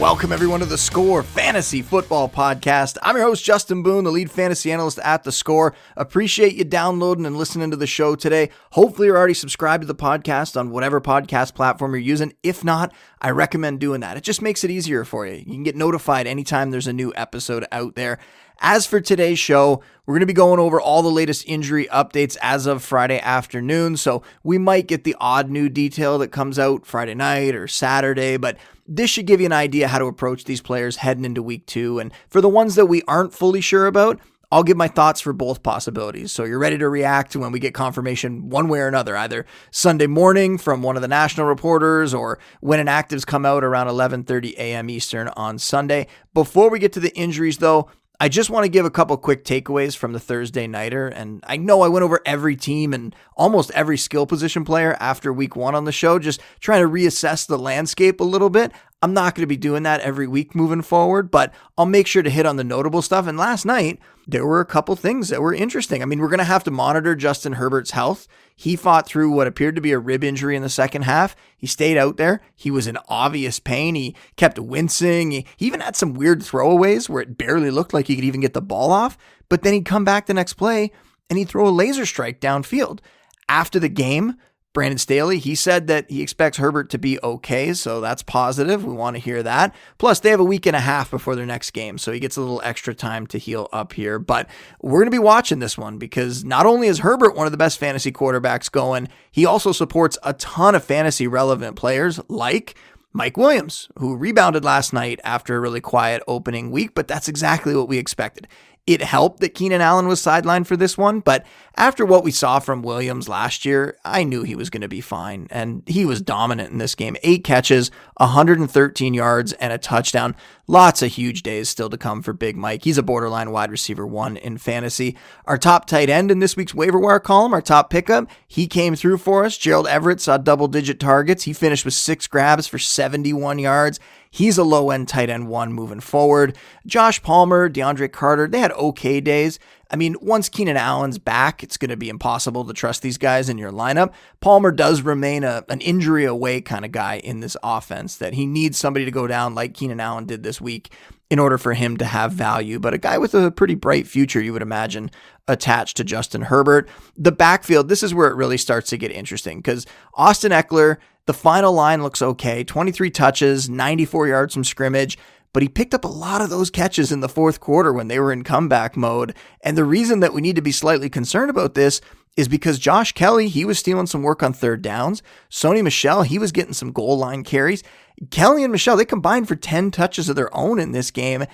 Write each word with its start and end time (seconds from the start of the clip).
Welcome, 0.00 0.32
everyone, 0.32 0.60
to 0.60 0.66
the 0.66 0.78
Score 0.78 1.22
Fantasy 1.22 1.82
Football 1.82 2.26
Podcast. 2.26 2.96
I'm 3.02 3.16
your 3.16 3.26
host, 3.26 3.44
Justin 3.44 3.82
Boone, 3.82 4.04
the 4.04 4.10
lead 4.10 4.30
fantasy 4.30 4.72
analyst 4.72 4.98
at 5.00 5.24
The 5.24 5.30
Score. 5.30 5.74
Appreciate 5.94 6.54
you 6.54 6.64
downloading 6.64 7.26
and 7.26 7.36
listening 7.36 7.70
to 7.70 7.76
the 7.76 7.86
show 7.86 8.14
today. 8.14 8.48
Hopefully, 8.70 9.08
you're 9.08 9.18
already 9.18 9.34
subscribed 9.34 9.82
to 9.82 9.86
the 9.86 9.94
podcast 9.94 10.58
on 10.58 10.70
whatever 10.70 11.02
podcast 11.02 11.54
platform 11.54 11.92
you're 11.92 12.00
using. 12.00 12.32
If 12.42 12.64
not, 12.64 12.94
I 13.20 13.28
recommend 13.28 13.80
doing 13.80 14.00
that. 14.00 14.16
It 14.16 14.22
just 14.22 14.40
makes 14.40 14.64
it 14.64 14.70
easier 14.70 15.04
for 15.04 15.26
you. 15.26 15.34
You 15.34 15.44
can 15.44 15.64
get 15.64 15.76
notified 15.76 16.26
anytime 16.26 16.70
there's 16.70 16.86
a 16.86 16.94
new 16.94 17.12
episode 17.14 17.66
out 17.70 17.94
there. 17.94 18.18
As 18.62 18.84
for 18.84 19.00
today's 19.00 19.38
show, 19.38 19.82
we're 20.04 20.12
going 20.12 20.20
to 20.20 20.26
be 20.26 20.34
going 20.34 20.60
over 20.60 20.78
all 20.78 21.00
the 21.00 21.08
latest 21.08 21.44
injury 21.48 21.86
updates 21.86 22.36
as 22.42 22.66
of 22.66 22.82
Friday 22.82 23.18
afternoon. 23.18 23.96
So 23.96 24.22
we 24.42 24.58
might 24.58 24.86
get 24.86 25.04
the 25.04 25.16
odd 25.18 25.48
new 25.48 25.70
detail 25.70 26.18
that 26.18 26.28
comes 26.28 26.58
out 26.58 26.84
Friday 26.84 27.14
night 27.14 27.54
or 27.54 27.66
Saturday, 27.66 28.36
but 28.36 28.58
this 28.86 29.08
should 29.08 29.26
give 29.26 29.40
you 29.40 29.46
an 29.46 29.52
idea 29.52 29.88
how 29.88 29.98
to 29.98 30.04
approach 30.04 30.44
these 30.44 30.60
players 30.60 30.96
heading 30.96 31.24
into 31.24 31.42
week 31.42 31.64
two. 31.64 31.98
And 31.98 32.12
for 32.28 32.42
the 32.42 32.50
ones 32.50 32.74
that 32.74 32.84
we 32.84 33.02
aren't 33.08 33.32
fully 33.32 33.62
sure 33.62 33.86
about, 33.86 34.20
I'll 34.52 34.64
give 34.64 34.76
my 34.76 34.88
thoughts 34.88 35.20
for 35.20 35.32
both 35.32 35.62
possibilities. 35.62 36.32
So 36.32 36.42
you're 36.42 36.58
ready 36.58 36.76
to 36.76 36.88
react 36.88 37.36
when 37.36 37.52
we 37.52 37.60
get 37.60 37.72
confirmation 37.72 38.50
one 38.50 38.66
way 38.68 38.80
or 38.80 38.88
another, 38.88 39.16
either 39.16 39.46
Sunday 39.70 40.08
morning 40.08 40.58
from 40.58 40.82
one 40.82 40.96
of 40.96 41.02
the 41.02 41.08
national 41.08 41.46
reporters 41.46 42.12
or 42.12 42.40
when 42.60 42.84
inactives 42.84 43.24
come 43.24 43.46
out 43.46 43.62
around 43.62 43.86
11:30 43.86 44.54
a.m. 44.54 44.90
Eastern 44.90 45.28
on 45.28 45.58
Sunday. 45.58 46.08
Before 46.34 46.68
we 46.68 46.80
get 46.80 46.92
to 46.94 47.00
the 47.00 47.16
injuries 47.16 47.58
though, 47.58 47.88
I 48.22 48.28
just 48.28 48.50
want 48.50 48.64
to 48.64 48.68
give 48.68 48.84
a 48.84 48.90
couple 48.90 49.16
quick 49.16 49.46
takeaways 49.46 49.96
from 49.96 50.12
the 50.12 50.20
Thursday 50.20 50.66
Nighter. 50.66 51.08
And 51.08 51.42
I 51.46 51.56
know 51.56 51.80
I 51.80 51.88
went 51.88 52.02
over 52.02 52.20
every 52.26 52.54
team 52.54 52.92
and 52.92 53.16
almost 53.34 53.70
every 53.70 53.96
skill 53.96 54.26
position 54.26 54.62
player 54.62 54.94
after 55.00 55.32
week 55.32 55.56
one 55.56 55.74
on 55.74 55.86
the 55.86 55.92
show, 55.92 56.18
just 56.18 56.42
trying 56.60 56.82
to 56.82 56.88
reassess 56.88 57.46
the 57.46 57.58
landscape 57.58 58.20
a 58.20 58.24
little 58.24 58.50
bit. 58.50 58.72
I'm 59.02 59.14
not 59.14 59.34
going 59.34 59.42
to 59.42 59.46
be 59.46 59.56
doing 59.56 59.82
that 59.84 60.02
every 60.02 60.26
week 60.26 60.54
moving 60.54 60.82
forward, 60.82 61.30
but 61.30 61.54
I'll 61.78 61.86
make 61.86 62.06
sure 62.06 62.22
to 62.22 62.28
hit 62.28 62.44
on 62.44 62.56
the 62.56 62.64
notable 62.64 63.00
stuff. 63.00 63.26
And 63.26 63.38
last 63.38 63.64
night, 63.64 63.98
there 64.26 64.46
were 64.46 64.60
a 64.60 64.66
couple 64.66 64.94
things 64.94 65.30
that 65.30 65.40
were 65.40 65.54
interesting. 65.54 66.02
I 66.02 66.04
mean, 66.04 66.18
we're 66.18 66.28
going 66.28 66.38
to 66.38 66.44
have 66.44 66.64
to 66.64 66.70
monitor 66.70 67.14
Justin 67.14 67.54
Herbert's 67.54 67.92
health. 67.92 68.28
He 68.54 68.76
fought 68.76 69.06
through 69.06 69.30
what 69.30 69.46
appeared 69.46 69.74
to 69.76 69.80
be 69.80 69.92
a 69.92 69.98
rib 69.98 70.22
injury 70.22 70.54
in 70.54 70.62
the 70.62 70.68
second 70.68 71.02
half. 71.02 71.34
He 71.56 71.66
stayed 71.66 71.96
out 71.96 72.18
there. 72.18 72.42
He 72.54 72.70
was 72.70 72.86
in 72.86 72.98
obvious 73.08 73.58
pain. 73.58 73.94
He 73.94 74.14
kept 74.36 74.58
wincing. 74.58 75.30
He 75.30 75.46
even 75.60 75.80
had 75.80 75.96
some 75.96 76.12
weird 76.12 76.40
throwaways 76.40 77.08
where 77.08 77.22
it 77.22 77.38
barely 77.38 77.70
looked 77.70 77.94
like 77.94 78.06
he 78.06 78.16
could 78.16 78.24
even 78.24 78.42
get 78.42 78.52
the 78.52 78.60
ball 78.60 78.92
off. 78.92 79.16
But 79.48 79.62
then 79.62 79.72
he'd 79.72 79.86
come 79.86 80.04
back 80.04 80.26
the 80.26 80.34
next 80.34 80.54
play 80.54 80.92
and 81.30 81.38
he'd 81.38 81.48
throw 81.48 81.66
a 81.66 81.70
laser 81.70 82.04
strike 82.04 82.38
downfield. 82.38 83.00
After 83.48 83.80
the 83.80 83.88
game, 83.88 84.36
Brandon 84.72 84.98
Staley, 84.98 85.38
he 85.38 85.56
said 85.56 85.88
that 85.88 86.08
he 86.08 86.22
expects 86.22 86.58
Herbert 86.58 86.90
to 86.90 86.98
be 86.98 87.18
okay, 87.24 87.72
so 87.72 88.00
that's 88.00 88.22
positive. 88.22 88.84
We 88.84 88.94
want 88.94 89.16
to 89.16 89.22
hear 89.22 89.42
that. 89.42 89.74
Plus, 89.98 90.20
they 90.20 90.30
have 90.30 90.38
a 90.38 90.44
week 90.44 90.64
and 90.64 90.76
a 90.76 90.80
half 90.80 91.10
before 91.10 91.34
their 91.34 91.46
next 91.46 91.72
game, 91.72 91.98
so 91.98 92.12
he 92.12 92.20
gets 92.20 92.36
a 92.36 92.40
little 92.40 92.62
extra 92.62 92.94
time 92.94 93.26
to 93.28 93.38
heal 93.38 93.68
up 93.72 93.92
here. 93.92 94.20
But 94.20 94.48
we're 94.80 95.00
going 95.00 95.06
to 95.06 95.10
be 95.10 95.18
watching 95.18 95.58
this 95.58 95.76
one 95.76 95.98
because 95.98 96.44
not 96.44 96.66
only 96.66 96.86
is 96.86 97.00
Herbert 97.00 97.34
one 97.34 97.46
of 97.46 97.52
the 97.52 97.58
best 97.58 97.78
fantasy 97.78 98.12
quarterbacks 98.12 98.70
going, 98.70 99.08
he 99.32 99.44
also 99.44 99.72
supports 99.72 100.16
a 100.22 100.34
ton 100.34 100.76
of 100.76 100.84
fantasy 100.84 101.26
relevant 101.26 101.74
players 101.74 102.20
like 102.28 102.76
Mike 103.12 103.36
Williams, 103.36 103.88
who 103.98 104.16
rebounded 104.16 104.64
last 104.64 104.92
night 104.92 105.18
after 105.24 105.56
a 105.56 105.60
really 105.60 105.80
quiet 105.80 106.22
opening 106.28 106.70
week, 106.70 106.94
but 106.94 107.08
that's 107.08 107.26
exactly 107.26 107.74
what 107.74 107.88
we 107.88 107.98
expected. 107.98 108.46
It 108.86 109.02
helped 109.02 109.40
that 109.40 109.54
Keenan 109.54 109.80
Allen 109.80 110.08
was 110.08 110.20
sidelined 110.20 110.66
for 110.66 110.76
this 110.76 110.98
one, 110.98 111.20
but 111.20 111.46
after 111.76 112.04
what 112.04 112.24
we 112.24 112.30
saw 112.30 112.58
from 112.58 112.82
Williams 112.82 113.28
last 113.28 113.64
year, 113.64 113.96
I 114.04 114.24
knew 114.24 114.42
he 114.42 114.56
was 114.56 114.70
going 114.70 114.80
to 114.80 114.88
be 114.88 115.00
fine, 115.00 115.46
and 115.50 115.82
he 115.86 116.04
was 116.04 116.20
dominant 116.20 116.72
in 116.72 116.78
this 116.78 116.94
game. 116.94 117.16
Eight 117.22 117.44
catches, 117.44 117.90
113 118.16 119.14
yards, 119.14 119.52
and 119.54 119.72
a 119.72 119.78
touchdown. 119.78 120.34
Lots 120.70 121.02
of 121.02 121.10
huge 121.10 121.42
days 121.42 121.68
still 121.68 121.90
to 121.90 121.98
come 121.98 122.22
for 122.22 122.32
Big 122.32 122.56
Mike. 122.56 122.84
He's 122.84 122.96
a 122.96 123.02
borderline 123.02 123.50
wide 123.50 123.72
receiver 123.72 124.06
one 124.06 124.36
in 124.36 124.56
fantasy. 124.56 125.16
Our 125.44 125.58
top 125.58 125.84
tight 125.84 126.08
end 126.08 126.30
in 126.30 126.38
this 126.38 126.56
week's 126.56 126.72
waiver 126.72 127.00
wire 127.00 127.18
column, 127.18 127.52
our 127.52 127.60
top 127.60 127.90
pickup, 127.90 128.30
he 128.46 128.68
came 128.68 128.94
through 128.94 129.18
for 129.18 129.44
us. 129.44 129.58
Gerald 129.58 129.88
Everett 129.88 130.20
saw 130.20 130.36
double 130.36 130.68
digit 130.68 131.00
targets. 131.00 131.42
He 131.42 131.52
finished 131.52 131.84
with 131.84 131.94
six 131.94 132.28
grabs 132.28 132.68
for 132.68 132.78
71 132.78 133.58
yards. 133.58 133.98
He's 134.30 134.58
a 134.58 134.62
low 134.62 134.90
end 134.90 135.08
tight 135.08 135.28
end 135.28 135.48
one 135.48 135.72
moving 135.72 135.98
forward. 135.98 136.56
Josh 136.86 137.20
Palmer, 137.20 137.68
DeAndre 137.68 138.12
Carter, 138.12 138.46
they 138.46 138.60
had 138.60 138.70
okay 138.74 139.20
days. 139.20 139.58
I 139.90 139.96
mean, 139.96 140.14
once 140.22 140.48
Keenan 140.48 140.76
Allen's 140.76 141.18
back, 141.18 141.62
it's 141.64 141.76
going 141.76 141.90
to 141.90 141.96
be 141.96 142.08
impossible 142.08 142.64
to 142.64 142.72
trust 142.72 143.02
these 143.02 143.18
guys 143.18 143.48
in 143.48 143.58
your 143.58 143.72
lineup. 143.72 144.12
Palmer 144.40 144.70
does 144.70 145.02
remain 145.02 145.42
a, 145.42 145.64
an 145.68 145.80
injury 145.80 146.24
away 146.24 146.60
kind 146.60 146.84
of 146.84 146.92
guy 146.92 147.18
in 147.18 147.40
this 147.40 147.56
offense, 147.62 148.16
that 148.16 148.34
he 148.34 148.46
needs 148.46 148.78
somebody 148.78 149.04
to 149.04 149.10
go 149.10 149.26
down 149.26 149.54
like 149.54 149.74
Keenan 149.74 150.00
Allen 150.00 150.26
did 150.26 150.42
this 150.44 150.60
week 150.60 150.92
in 151.28 151.38
order 151.38 151.58
for 151.58 151.74
him 151.74 151.96
to 151.96 152.04
have 152.04 152.32
value. 152.32 152.78
But 152.78 152.94
a 152.94 152.98
guy 152.98 153.18
with 153.18 153.34
a 153.34 153.50
pretty 153.50 153.74
bright 153.74 154.06
future, 154.06 154.40
you 154.40 154.52
would 154.52 154.62
imagine, 154.62 155.10
attached 155.48 155.96
to 155.96 156.04
Justin 156.04 156.42
Herbert. 156.42 156.88
The 157.16 157.32
backfield, 157.32 157.88
this 157.88 158.02
is 158.02 158.14
where 158.14 158.28
it 158.28 158.36
really 158.36 158.58
starts 158.58 158.90
to 158.90 158.96
get 158.96 159.10
interesting 159.10 159.58
because 159.58 159.86
Austin 160.14 160.52
Ekeler, 160.52 160.98
the 161.26 161.34
final 161.34 161.72
line 161.72 162.02
looks 162.02 162.22
okay 162.22 162.64
23 162.64 163.10
touches, 163.10 163.68
94 163.68 164.28
yards 164.28 164.54
from 164.54 164.64
scrimmage 164.64 165.18
but 165.52 165.62
he 165.62 165.68
picked 165.68 165.94
up 165.94 166.04
a 166.04 166.08
lot 166.08 166.40
of 166.40 166.50
those 166.50 166.70
catches 166.70 167.10
in 167.10 167.20
the 167.20 167.28
fourth 167.28 167.60
quarter 167.60 167.92
when 167.92 168.08
they 168.08 168.18
were 168.20 168.32
in 168.32 168.44
comeback 168.44 168.96
mode. 168.96 169.34
And 169.62 169.76
the 169.76 169.84
reason 169.84 170.20
that 170.20 170.32
we 170.32 170.40
need 170.40 170.56
to 170.56 170.62
be 170.62 170.72
slightly 170.72 171.10
concerned 171.10 171.50
about 171.50 171.74
this 171.74 172.00
is 172.36 172.48
because 172.48 172.78
Josh 172.78 173.12
Kelley, 173.12 173.48
he 173.48 173.64
was 173.64 173.78
stealing 173.78 174.06
some 174.06 174.22
work 174.22 174.42
on 174.42 174.52
third 174.52 174.82
downs. 174.82 175.22
Sony 175.50 175.82
Michel, 175.82 176.22
he 176.22 176.38
was 176.38 176.52
getting 176.52 176.72
some 176.72 176.92
goal 176.92 177.18
line 177.18 177.42
carries. 177.42 177.82
Kelley 178.30 178.62
and 178.62 178.72
Michel, 178.72 178.96
they 178.96 179.04
combined 179.04 179.48
for 179.48 179.56
10 179.56 179.90
touches 179.90 180.28
of 180.28 180.36
their 180.36 180.54
own 180.56 180.78
in 180.78 180.92
this 180.92 181.10
game. 181.10 181.44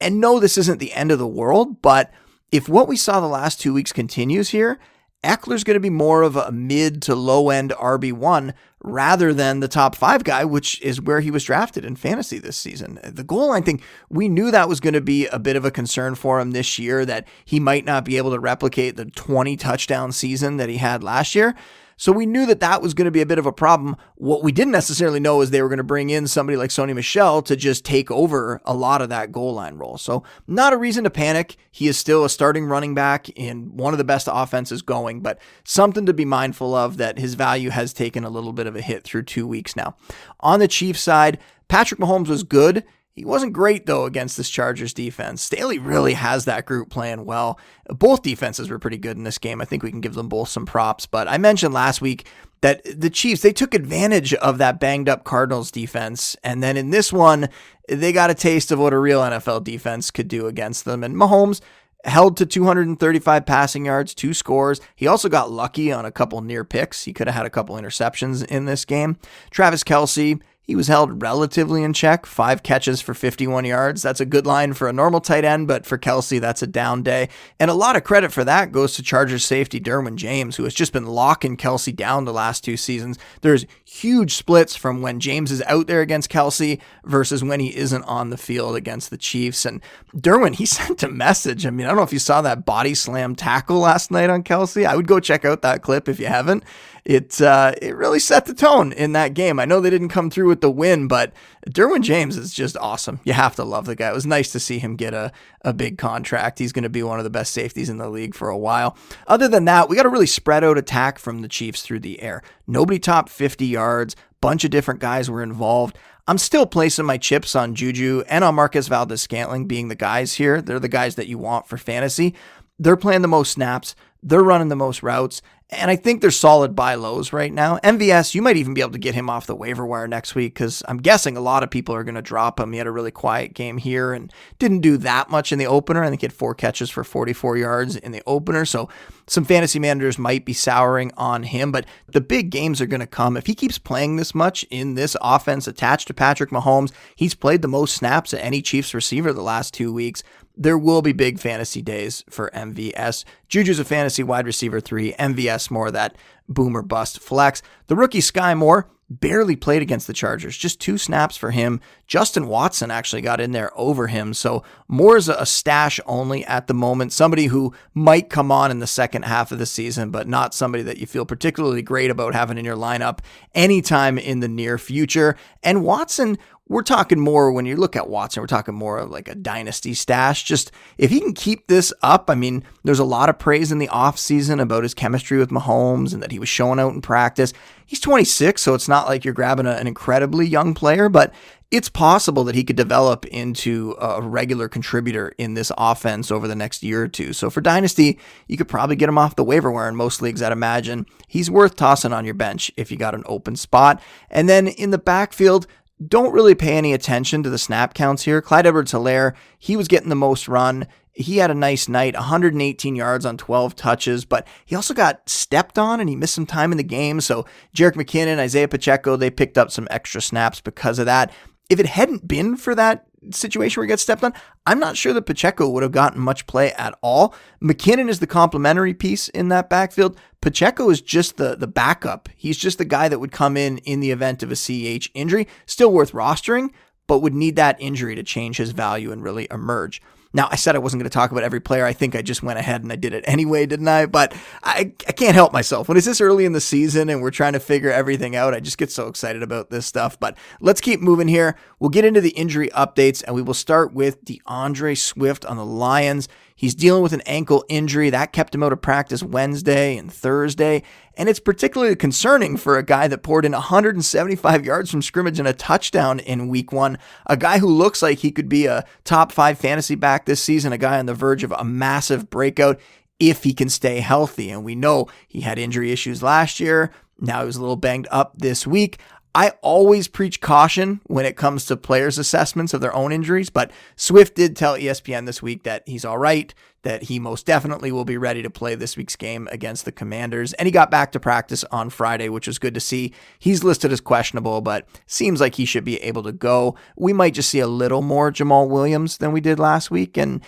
And 0.00 0.20
no, 0.20 0.38
this 0.38 0.58
isn't 0.58 0.78
the 0.78 0.92
end 0.92 1.10
of 1.10 1.18
the 1.18 1.26
world, 1.26 1.80
but 1.80 2.12
if 2.52 2.68
what 2.68 2.88
we 2.88 2.96
saw 2.96 3.20
the 3.20 3.26
last 3.26 3.60
two 3.60 3.72
weeks 3.72 3.92
continues 3.92 4.50
here, 4.50 4.78
Ekeler's 5.26 5.64
going 5.64 5.74
to 5.74 5.80
be 5.80 5.90
more 5.90 6.22
of 6.22 6.36
a 6.36 6.52
mid 6.52 7.02
to 7.02 7.14
low 7.14 7.50
end 7.50 7.72
RB1 7.72 8.54
rather 8.80 9.34
than 9.34 9.60
the 9.60 9.68
top 9.68 9.96
five 9.96 10.22
guy, 10.22 10.44
which 10.44 10.80
is 10.80 11.00
where 11.00 11.20
he 11.20 11.30
was 11.30 11.44
drafted 11.44 11.84
in 11.84 11.96
fantasy 11.96 12.38
this 12.38 12.56
season. 12.56 13.00
The 13.02 13.24
goal 13.24 13.48
line 13.48 13.64
thing, 13.64 13.80
we 14.08 14.28
knew 14.28 14.50
that 14.52 14.68
was 14.68 14.78
going 14.78 14.94
to 14.94 15.00
be 15.00 15.26
a 15.26 15.38
bit 15.38 15.56
of 15.56 15.64
a 15.64 15.70
concern 15.70 16.14
for 16.14 16.38
him 16.38 16.52
this 16.52 16.78
year, 16.78 17.04
that 17.04 17.26
he 17.44 17.58
might 17.58 17.84
not 17.84 18.04
be 18.04 18.16
able 18.16 18.30
to 18.30 18.38
replicate 18.38 18.96
the 18.96 19.06
20 19.06 19.56
touchdown 19.56 20.12
season 20.12 20.56
that 20.58 20.68
he 20.68 20.76
had 20.76 21.02
last 21.02 21.34
year. 21.34 21.56
So 21.98 22.12
we 22.12 22.26
knew 22.26 22.44
that 22.46 22.60
that 22.60 22.82
was 22.82 22.92
going 22.92 23.06
to 23.06 23.10
be 23.10 23.22
a 23.22 23.26
bit 23.26 23.38
of 23.38 23.46
a 23.46 23.52
problem. 23.52 23.96
What 24.16 24.42
we 24.42 24.52
didn't 24.52 24.72
necessarily 24.72 25.18
know 25.18 25.40
is 25.40 25.50
they 25.50 25.62
were 25.62 25.68
going 25.68 25.78
to 25.78 25.84
bring 25.84 26.10
in 26.10 26.26
somebody 26.26 26.56
like 26.56 26.70
Sony 26.70 26.94
Michel 26.94 27.40
to 27.42 27.56
just 27.56 27.84
take 27.84 28.10
over 28.10 28.60
a 28.66 28.74
lot 28.74 29.00
of 29.00 29.08
that 29.08 29.32
goal 29.32 29.54
line 29.54 29.76
role. 29.76 29.96
So 29.96 30.22
not 30.46 30.74
a 30.74 30.76
reason 30.76 31.04
to 31.04 31.10
panic. 31.10 31.56
He 31.70 31.88
is 31.88 31.96
still 31.96 32.24
a 32.24 32.30
starting 32.30 32.66
running 32.66 32.94
back 32.94 33.30
in 33.30 33.76
one 33.76 33.94
of 33.94 33.98
the 33.98 34.04
best 34.04 34.28
offenses 34.30 34.82
going, 34.82 35.20
but 35.20 35.38
something 35.64 36.04
to 36.04 36.12
be 36.12 36.26
mindful 36.26 36.74
of 36.74 36.98
that 36.98 37.18
his 37.18 37.34
value 37.34 37.70
has 37.70 37.94
taken 37.94 38.24
a 38.24 38.30
little 38.30 38.52
bit 38.52 38.66
of 38.66 38.76
a 38.76 38.82
hit 38.82 39.04
through 39.04 39.22
two 39.22 39.46
weeks 39.46 39.74
now. 39.74 39.96
On 40.40 40.60
the 40.60 40.68
Chiefs 40.68 41.00
side, 41.00 41.38
Patrick 41.68 41.98
Mahomes 41.98 42.28
was 42.28 42.42
good. 42.42 42.84
He 43.16 43.24
wasn't 43.24 43.54
great, 43.54 43.86
though, 43.86 44.04
against 44.04 44.36
this 44.36 44.50
Chargers 44.50 44.92
defense. 44.92 45.40
Staley 45.40 45.78
really 45.78 46.12
has 46.12 46.44
that 46.44 46.66
group 46.66 46.90
playing 46.90 47.24
well. 47.24 47.58
Both 47.88 48.22
defenses 48.22 48.68
were 48.68 48.78
pretty 48.78 48.98
good 48.98 49.16
in 49.16 49.24
this 49.24 49.38
game. 49.38 49.62
I 49.62 49.64
think 49.64 49.82
we 49.82 49.90
can 49.90 50.02
give 50.02 50.12
them 50.12 50.28
both 50.28 50.50
some 50.50 50.66
props. 50.66 51.06
But 51.06 51.26
I 51.26 51.38
mentioned 51.38 51.72
last 51.72 52.02
week 52.02 52.26
that 52.60 52.82
the 52.84 53.08
Chiefs, 53.08 53.40
they 53.40 53.54
took 53.54 53.72
advantage 53.72 54.34
of 54.34 54.58
that 54.58 54.78
banged 54.78 55.08
up 55.08 55.24
Cardinals 55.24 55.70
defense. 55.70 56.36
And 56.44 56.62
then 56.62 56.76
in 56.76 56.90
this 56.90 57.10
one, 57.10 57.48
they 57.88 58.12
got 58.12 58.28
a 58.28 58.34
taste 58.34 58.70
of 58.70 58.78
what 58.78 58.92
a 58.92 58.98
real 58.98 59.22
NFL 59.22 59.64
defense 59.64 60.10
could 60.10 60.28
do 60.28 60.46
against 60.46 60.84
them. 60.84 61.02
And 61.02 61.16
Mahomes, 61.16 61.62
held 62.04 62.36
to 62.36 62.46
235 62.46 63.46
passing 63.46 63.86
yards, 63.86 64.14
two 64.14 64.32
scores. 64.34 64.80
He 64.94 65.06
also 65.06 65.28
got 65.28 65.50
lucky 65.50 65.90
on 65.90 66.04
a 66.04 66.12
couple 66.12 66.40
near 66.40 66.64
picks. 66.64 67.04
He 67.04 67.12
could 67.12 67.26
have 67.26 67.34
had 67.34 67.46
a 67.46 67.50
couple 67.50 67.76
interceptions 67.76 68.44
in 68.44 68.66
this 68.66 68.84
game. 68.84 69.16
Travis 69.50 69.82
Kelce, 69.82 70.40
he 70.66 70.74
was 70.74 70.88
held 70.88 71.22
relatively 71.22 71.84
in 71.84 71.92
check, 71.92 72.26
five 72.26 72.64
catches 72.64 73.00
for 73.00 73.14
51 73.14 73.64
yards. 73.64 74.02
That's 74.02 74.20
a 74.20 74.26
good 74.26 74.46
line 74.46 74.72
for 74.74 74.88
a 74.88 74.92
normal 74.92 75.20
tight 75.20 75.44
end, 75.44 75.68
but 75.68 75.86
for 75.86 75.96
Kelce, 75.96 76.40
that's 76.40 76.60
a 76.60 76.66
down 76.66 77.04
day. 77.04 77.28
And 77.60 77.70
a 77.70 77.74
lot 77.74 77.94
of 77.94 78.02
credit 78.02 78.32
for 78.32 78.42
that 78.42 78.72
goes 78.72 78.94
to 78.94 79.02
Chargers 79.02 79.44
safety 79.44 79.80
Derwin 79.80 80.16
James, 80.16 80.56
who 80.56 80.64
has 80.64 80.74
just 80.74 80.92
been 80.92 81.06
locking 81.06 81.56
Kelce 81.56 81.94
down 81.94 82.24
the 82.24 82.32
last 82.32 82.64
two 82.64 82.76
seasons. 82.76 83.16
There's 83.42 83.64
huge 83.84 84.34
splits 84.34 84.74
from 84.74 85.02
when 85.02 85.20
James 85.20 85.52
is 85.52 85.62
out 85.62 85.86
there 85.86 86.00
against 86.00 86.30
Kelce 86.30 86.80
versus 87.04 87.44
when 87.44 87.60
he 87.60 87.76
isn't 87.76 88.02
on 88.02 88.30
the 88.30 88.36
field 88.36 88.74
against 88.74 89.10
the 89.10 89.18
Chiefs. 89.18 89.64
And 89.64 89.80
Derwin, 90.16 90.56
he 90.56 90.66
sent 90.66 91.04
a 91.04 91.08
message. 91.08 91.64
I 91.64 91.70
mean, 91.70 91.86
I 91.86 91.90
don't 91.90 91.98
know 91.98 92.02
if 92.02 92.12
you 92.12 92.18
saw 92.18 92.42
that 92.42 92.66
body 92.66 92.94
slam 92.94 93.36
tackle 93.36 93.78
last 93.78 94.10
night 94.10 94.30
on 94.30 94.42
Kelce. 94.42 94.84
I 94.84 94.96
would 94.96 95.06
go 95.06 95.20
check 95.20 95.44
out 95.44 95.62
that 95.62 95.82
clip 95.82 96.08
if 96.08 96.18
you 96.18 96.26
haven't 96.26 96.64
it 97.06 97.40
uh, 97.40 97.72
it 97.80 97.94
really 97.94 98.18
set 98.18 98.46
the 98.46 98.52
tone 98.52 98.92
in 98.92 99.12
that 99.12 99.32
game. 99.32 99.60
I 99.60 99.64
know 99.64 99.80
they 99.80 99.90
didn't 99.90 100.08
come 100.08 100.28
through 100.28 100.48
with 100.48 100.60
the 100.60 100.70
win, 100.70 101.06
but 101.06 101.32
Derwin 101.70 102.02
James 102.02 102.36
is 102.36 102.52
just 102.52 102.76
awesome. 102.78 103.20
You 103.22 103.32
have 103.32 103.54
to 103.56 103.64
love 103.64 103.86
the 103.86 103.94
guy. 103.94 104.10
It 104.10 104.14
was 104.14 104.26
nice 104.26 104.50
to 104.50 104.58
see 104.58 104.80
him 104.80 104.96
get 104.96 105.14
a, 105.14 105.30
a 105.62 105.72
big 105.72 105.98
contract. 105.98 106.58
He's 106.58 106.72
going 106.72 106.82
to 106.82 106.88
be 106.88 107.04
one 107.04 107.18
of 107.18 107.24
the 107.24 107.30
best 107.30 107.52
safeties 107.52 107.88
in 107.88 107.98
the 107.98 108.10
league 108.10 108.34
for 108.34 108.48
a 108.48 108.58
while. 108.58 108.96
Other 109.28 109.46
than 109.46 109.66
that, 109.66 109.88
we 109.88 109.94
got 109.94 110.04
a 110.04 110.08
really 110.08 110.26
spread 110.26 110.64
out 110.64 110.78
attack 110.78 111.20
from 111.20 111.42
the 111.42 111.48
Chiefs 111.48 111.82
through 111.82 112.00
the 112.00 112.20
air. 112.20 112.42
Nobody 112.66 112.98
topped 112.98 113.28
50 113.28 113.64
yards. 113.64 114.16
Bunch 114.40 114.64
of 114.64 114.72
different 114.72 114.98
guys 114.98 115.30
were 115.30 115.44
involved. 115.44 115.96
I'm 116.26 116.38
still 116.38 116.66
placing 116.66 117.06
my 117.06 117.18
chips 117.18 117.54
on 117.54 117.76
Juju 117.76 118.24
and 118.28 118.42
on 118.42 118.56
Marquez 118.56 118.88
Valdes-Scantling 118.88 119.66
being 119.66 119.86
the 119.86 119.94
guys 119.94 120.34
here. 120.34 120.60
They're 120.60 120.80
the 120.80 120.88
guys 120.88 121.14
that 121.14 121.28
you 121.28 121.38
want 121.38 121.68
for 121.68 121.78
fantasy. 121.78 122.34
They're 122.80 122.96
playing 122.96 123.22
the 123.22 123.28
most 123.28 123.52
snaps. 123.52 123.94
They're 124.26 124.42
running 124.42 124.68
the 124.68 124.76
most 124.76 125.04
routes. 125.04 125.40
And 125.70 125.90
I 125.90 125.96
think 125.96 126.20
they're 126.20 126.30
solid 126.30 126.76
buy 126.76 126.94
lows 126.94 127.32
right 127.32 127.52
now. 127.52 127.78
MVS, 127.78 128.36
you 128.36 128.42
might 128.42 128.56
even 128.56 128.72
be 128.72 128.82
able 128.82 128.92
to 128.92 128.98
get 128.98 129.16
him 129.16 129.28
off 129.28 129.48
the 129.48 129.54
waiver 129.56 129.84
wire 129.84 130.06
next 130.06 130.36
week 130.36 130.54
because 130.54 130.80
I'm 130.86 130.98
guessing 130.98 131.36
a 131.36 131.40
lot 131.40 131.64
of 131.64 131.70
people 131.70 131.92
are 131.92 132.04
going 132.04 132.14
to 132.14 132.22
drop 132.22 132.60
him. 132.60 132.70
He 132.70 132.78
had 132.78 132.86
a 132.86 132.92
really 132.92 133.10
quiet 133.10 133.52
game 133.52 133.78
here 133.78 134.12
and 134.12 134.32
didn't 134.60 134.80
do 134.80 134.96
that 134.98 135.28
much 135.28 135.50
in 135.50 135.58
the 135.58 135.66
opener. 135.66 136.04
I 136.04 136.08
think 136.08 136.20
he 136.20 136.26
had 136.26 136.32
four 136.32 136.54
catches 136.54 136.88
for 136.88 137.02
44 137.02 137.56
yards 137.56 137.96
in 137.96 138.12
the 138.12 138.22
opener. 138.26 138.64
So 138.64 138.88
some 139.26 139.44
fantasy 139.44 139.80
managers 139.80 140.20
might 140.20 140.44
be 140.44 140.52
souring 140.52 141.10
on 141.16 141.42
him, 141.42 141.72
but 141.72 141.86
the 142.06 142.20
big 142.20 142.50
games 142.50 142.80
are 142.80 142.86
going 142.86 143.00
to 143.00 143.06
come. 143.06 143.36
If 143.36 143.46
he 143.46 143.54
keeps 143.54 143.76
playing 143.76 144.16
this 144.16 144.36
much 144.36 144.64
in 144.70 144.94
this 144.94 145.16
offense 145.20 145.66
attached 145.66 146.06
to 146.08 146.14
Patrick 146.14 146.50
Mahomes, 146.50 146.92
he's 147.16 147.34
played 147.34 147.62
the 147.62 147.68
most 147.68 147.96
snaps 147.96 148.32
at 148.32 148.44
any 148.44 148.62
Chiefs 148.62 148.94
receiver 148.94 149.32
the 149.32 149.42
last 149.42 149.74
two 149.74 149.92
weeks 149.92 150.22
there 150.56 150.78
will 150.78 151.02
be 151.02 151.12
big 151.12 151.38
fantasy 151.38 151.82
days 151.82 152.24
for 152.30 152.50
MVS. 152.54 153.24
Juju's 153.48 153.78
a 153.78 153.84
fantasy 153.84 154.22
wide 154.22 154.46
receiver 154.46 154.80
three, 154.80 155.12
MVS 155.14 155.70
more 155.70 155.88
of 155.88 155.92
that 155.92 156.16
boomer 156.48 156.82
bust 156.82 157.20
flex. 157.20 157.62
The 157.88 157.96
rookie 157.96 158.20
Skyy 158.20 158.56
Moore 158.56 158.88
barely 159.08 159.54
played 159.54 159.82
against 159.82 160.08
the 160.08 160.12
Chargers, 160.12 160.56
just 160.56 160.80
two 160.80 160.98
snaps 160.98 161.36
for 161.36 161.52
him. 161.52 161.80
Justin 162.08 162.48
Watson 162.48 162.90
actually 162.90 163.22
got 163.22 163.40
in 163.40 163.52
there 163.52 163.70
over 163.78 164.08
him. 164.08 164.34
So 164.34 164.64
Moore 164.88 165.16
is 165.16 165.28
a 165.28 165.46
stash 165.46 166.00
only 166.06 166.44
at 166.44 166.66
the 166.66 166.74
moment, 166.74 167.12
somebody 167.12 167.46
who 167.46 167.72
might 167.94 168.30
come 168.30 168.50
on 168.50 168.70
in 168.70 168.80
the 168.80 168.86
second 168.86 169.24
half 169.24 169.52
of 169.52 169.58
the 169.58 169.66
season, 169.66 170.10
but 170.10 170.26
not 170.26 170.54
somebody 170.54 170.82
that 170.84 170.98
you 170.98 171.06
feel 171.06 171.24
particularly 171.24 171.82
great 171.82 172.10
about 172.10 172.34
having 172.34 172.58
in 172.58 172.64
your 172.64 172.76
lineup 172.76 173.20
anytime 173.54 174.18
in 174.18 174.40
the 174.40 174.48
near 174.48 174.76
future. 174.76 175.36
And 175.62 175.84
Watson 175.84 176.36
we're 176.68 176.82
talking 176.82 177.20
more 177.20 177.52
when 177.52 177.64
you 177.64 177.76
look 177.76 177.94
at 177.94 178.08
Watson, 178.08 178.42
we're 178.42 178.48
talking 178.48 178.74
more 178.74 178.98
of 178.98 179.10
like 179.10 179.28
a 179.28 179.36
dynasty 179.36 179.94
stash. 179.94 180.42
Just 180.42 180.72
if 180.98 181.10
he 181.10 181.20
can 181.20 181.32
keep 181.32 181.68
this 181.68 181.92
up, 182.02 182.28
I 182.28 182.34
mean, 182.34 182.64
there's 182.82 182.98
a 182.98 183.04
lot 183.04 183.28
of 183.28 183.38
praise 183.38 183.70
in 183.70 183.78
the 183.78 183.88
offseason 183.88 184.60
about 184.60 184.82
his 184.82 184.94
chemistry 184.94 185.38
with 185.38 185.50
Mahomes 185.50 186.12
and 186.12 186.22
that 186.22 186.32
he 186.32 186.40
was 186.40 186.48
showing 186.48 186.80
out 186.80 186.92
in 186.92 187.00
practice. 187.00 187.52
He's 187.86 188.00
26, 188.00 188.60
so 188.60 188.74
it's 188.74 188.88
not 188.88 189.06
like 189.06 189.24
you're 189.24 189.32
grabbing 189.32 189.66
a, 189.66 189.70
an 189.70 189.86
incredibly 189.86 190.44
young 190.44 190.74
player, 190.74 191.08
but 191.08 191.32
it's 191.70 191.88
possible 191.88 192.42
that 192.44 192.54
he 192.56 192.64
could 192.64 192.76
develop 192.76 193.26
into 193.26 193.96
a 194.00 194.20
regular 194.20 194.68
contributor 194.68 195.32
in 195.38 195.54
this 195.54 195.70
offense 195.78 196.30
over 196.30 196.48
the 196.48 196.54
next 196.54 196.82
year 196.82 197.02
or 197.02 197.08
two. 197.08 197.32
So 197.32 197.48
for 197.50 197.60
Dynasty, 197.60 198.18
you 198.48 198.56
could 198.56 198.68
probably 198.68 198.96
get 198.96 199.08
him 199.08 199.18
off 199.18 199.36
the 199.36 199.44
waiver 199.44 199.70
wire 199.70 199.88
in 199.88 199.96
most 199.96 200.22
leagues, 200.22 200.42
I'd 200.42 200.52
imagine. 200.52 201.06
He's 201.28 201.50
worth 201.50 201.76
tossing 201.76 202.12
on 202.12 202.24
your 202.24 202.34
bench 202.34 202.72
if 202.76 202.90
you 202.90 202.96
got 202.96 203.14
an 203.14 203.24
open 203.26 203.56
spot. 203.56 204.00
And 204.30 204.48
then 204.48 204.68
in 204.68 204.90
the 204.90 204.98
backfield, 204.98 205.66
don't 206.04 206.32
really 206.32 206.54
pay 206.54 206.76
any 206.76 206.92
attention 206.92 207.42
to 207.42 207.50
the 207.50 207.58
snap 207.58 207.94
counts 207.94 208.24
here. 208.24 208.42
Clyde 208.42 208.66
Edwards 208.66 208.92
Helaire, 208.92 209.34
he 209.58 209.76
was 209.76 209.88
getting 209.88 210.10
the 210.10 210.14
most 210.14 210.48
run. 210.48 210.86
He 211.12 211.38
had 211.38 211.50
a 211.50 211.54
nice 211.54 211.88
night, 211.88 212.14
118 212.14 212.94
yards 212.94 213.24
on 213.24 213.38
12 213.38 213.74
touches, 213.74 214.26
but 214.26 214.46
he 214.66 214.76
also 214.76 214.92
got 214.92 215.26
stepped 215.28 215.78
on 215.78 215.98
and 215.98 216.10
he 216.10 216.16
missed 216.16 216.34
some 216.34 216.44
time 216.44 216.72
in 216.72 216.76
the 216.76 216.84
game. 216.84 217.22
So 217.22 217.46
Jerick 217.74 217.94
McKinnon, 217.94 218.38
Isaiah 218.38 218.68
Pacheco, 218.68 219.16
they 219.16 219.30
picked 219.30 219.56
up 219.56 219.70
some 219.70 219.88
extra 219.90 220.20
snaps 220.20 220.60
because 220.60 220.98
of 220.98 221.06
that. 221.06 221.32
If 221.68 221.80
it 221.80 221.86
hadn't 221.86 222.28
been 222.28 222.56
for 222.56 222.74
that 222.74 223.06
situation 223.30 223.80
where 223.80 223.86
he 223.86 223.88
got 223.88 223.98
stepped 223.98 224.22
on, 224.22 224.32
I'm 224.66 224.78
not 224.78 224.96
sure 224.96 225.12
that 225.12 225.22
Pacheco 225.22 225.68
would 225.68 225.82
have 225.82 225.92
gotten 225.92 226.20
much 226.20 226.46
play 226.46 226.72
at 226.72 226.96
all. 227.02 227.34
McKinnon 227.62 228.08
is 228.08 228.20
the 228.20 228.26
complementary 228.26 228.94
piece 228.94 229.28
in 229.28 229.48
that 229.48 229.68
backfield. 229.68 230.16
Pacheco 230.40 230.90
is 230.90 231.00
just 231.00 231.36
the 231.36 231.56
the 231.56 231.66
backup. 231.66 232.28
He's 232.36 232.56
just 232.56 232.78
the 232.78 232.84
guy 232.84 233.08
that 233.08 233.18
would 233.18 233.32
come 233.32 233.56
in 233.56 233.78
in 233.78 234.00
the 234.00 234.10
event 234.10 234.42
of 234.42 234.52
a 234.52 234.56
CH 234.56 235.10
injury. 235.14 235.48
Still 235.66 235.92
worth 235.92 236.12
rostering, 236.12 236.70
but 237.06 237.18
would 237.18 237.34
need 237.34 237.56
that 237.56 237.80
injury 237.80 238.14
to 238.14 238.22
change 238.22 238.58
his 238.58 238.72
value 238.72 239.10
and 239.10 239.22
really 239.22 239.48
emerge. 239.50 240.00
Now, 240.36 240.50
I 240.52 240.56
said 240.56 240.76
I 240.76 240.80
wasn't 240.80 241.00
going 241.00 241.08
to 241.08 241.14
talk 241.14 241.30
about 241.30 241.44
every 241.44 241.60
player. 241.60 241.86
I 241.86 241.94
think 241.94 242.14
I 242.14 242.20
just 242.20 242.42
went 242.42 242.58
ahead 242.58 242.82
and 242.82 242.92
I 242.92 242.96
did 242.96 243.14
it 243.14 243.24
anyway, 243.26 243.64
didn't 243.64 243.88
I? 243.88 244.04
But 244.04 244.34
I, 244.62 244.92
I 245.08 245.12
can't 245.12 245.34
help 245.34 245.54
myself. 245.54 245.88
When 245.88 245.96
it's 245.96 246.04
this 246.04 246.20
early 246.20 246.44
in 246.44 246.52
the 246.52 246.60
season 246.60 247.08
and 247.08 247.22
we're 247.22 247.30
trying 247.30 247.54
to 247.54 247.58
figure 247.58 247.90
everything 247.90 248.36
out, 248.36 248.52
I 248.52 248.60
just 248.60 248.76
get 248.76 248.90
so 248.90 249.08
excited 249.08 249.42
about 249.42 249.70
this 249.70 249.86
stuff. 249.86 250.20
But 250.20 250.36
let's 250.60 250.82
keep 250.82 251.00
moving 251.00 251.26
here. 251.26 251.56
We'll 251.80 251.88
get 251.88 252.04
into 252.04 252.20
the 252.20 252.32
injury 252.32 252.68
updates 252.74 253.24
and 253.26 253.34
we 253.34 253.40
will 253.40 253.54
start 253.54 253.94
with 253.94 254.22
D'Andre 254.26 254.94
Swift 254.94 255.46
on 255.46 255.56
the 255.56 255.64
Lions. 255.64 256.28
He's 256.58 256.74
dealing 256.74 257.02
with 257.02 257.12
an 257.12 257.20
ankle 257.26 257.66
injury 257.68 258.08
that 258.08 258.32
kept 258.32 258.54
him 258.54 258.62
out 258.62 258.72
of 258.72 258.80
practice 258.80 259.22
Wednesday 259.22 259.98
and 259.98 260.10
Thursday. 260.10 260.82
And 261.14 261.28
it's 261.28 261.38
particularly 261.38 261.94
concerning 261.96 262.56
for 262.56 262.78
a 262.78 262.82
guy 262.82 263.08
that 263.08 263.22
poured 263.22 263.44
in 263.44 263.52
175 263.52 264.64
yards 264.64 264.90
from 264.90 265.02
scrimmage 265.02 265.38
and 265.38 265.46
a 265.46 265.52
touchdown 265.52 266.18
in 266.18 266.48
week 266.48 266.72
one. 266.72 266.96
A 267.26 267.36
guy 267.36 267.58
who 267.58 267.68
looks 267.68 268.02
like 268.02 268.18
he 268.18 268.32
could 268.32 268.48
be 268.48 268.64
a 268.64 268.86
top 269.04 269.32
five 269.32 269.58
fantasy 269.58 269.96
back 269.96 270.24
this 270.24 270.42
season, 270.42 270.72
a 270.72 270.78
guy 270.78 270.98
on 270.98 271.04
the 271.04 271.12
verge 271.12 271.44
of 271.44 271.52
a 271.52 271.62
massive 271.62 272.30
breakout 272.30 272.80
if 273.20 273.44
he 273.44 273.52
can 273.52 273.68
stay 273.68 274.00
healthy. 274.00 274.50
And 274.50 274.64
we 274.64 274.74
know 274.74 275.08
he 275.28 275.42
had 275.42 275.58
injury 275.58 275.92
issues 275.92 276.22
last 276.22 276.58
year. 276.58 276.90
Now 277.20 277.40
he 277.40 277.46
was 277.46 277.56
a 277.56 277.60
little 277.60 277.76
banged 277.76 278.08
up 278.10 278.38
this 278.38 278.66
week. 278.66 278.98
I 279.36 279.50
always 279.60 280.08
preach 280.08 280.40
caution 280.40 281.02
when 281.04 281.26
it 281.26 281.36
comes 281.36 281.66
to 281.66 281.76
players' 281.76 282.16
assessments 282.16 282.72
of 282.72 282.80
their 282.80 282.94
own 282.94 283.12
injuries, 283.12 283.50
but 283.50 283.70
Swift 283.94 284.34
did 284.34 284.56
tell 284.56 284.78
ESPN 284.78 285.26
this 285.26 285.42
week 285.42 285.64
that 285.64 285.82
he's 285.86 286.06
all 286.06 286.16
right, 286.16 286.54
that 286.84 287.02
he 287.02 287.18
most 287.18 287.44
definitely 287.44 287.92
will 287.92 288.06
be 288.06 288.16
ready 288.16 288.42
to 288.42 288.48
play 288.48 288.74
this 288.74 288.96
week's 288.96 289.14
game 289.14 289.46
against 289.52 289.84
the 289.84 289.92
Commanders. 289.92 290.54
And 290.54 290.66
he 290.66 290.72
got 290.72 290.90
back 290.90 291.12
to 291.12 291.20
practice 291.20 291.64
on 291.64 291.90
Friday, 291.90 292.30
which 292.30 292.46
was 292.46 292.58
good 292.58 292.72
to 292.72 292.80
see. 292.80 293.12
He's 293.38 293.62
listed 293.62 293.92
as 293.92 294.00
questionable, 294.00 294.62
but 294.62 294.88
seems 295.04 295.38
like 295.38 295.56
he 295.56 295.66
should 295.66 295.84
be 295.84 296.02
able 296.02 296.22
to 296.22 296.32
go. 296.32 296.74
We 296.96 297.12
might 297.12 297.34
just 297.34 297.50
see 297.50 297.60
a 297.60 297.66
little 297.66 298.00
more 298.00 298.32
Jamaal 298.32 298.70
Williams 298.70 299.18
than 299.18 299.32
we 299.32 299.42
did 299.42 299.58
last 299.58 299.90
week. 299.90 300.16
And 300.16 300.40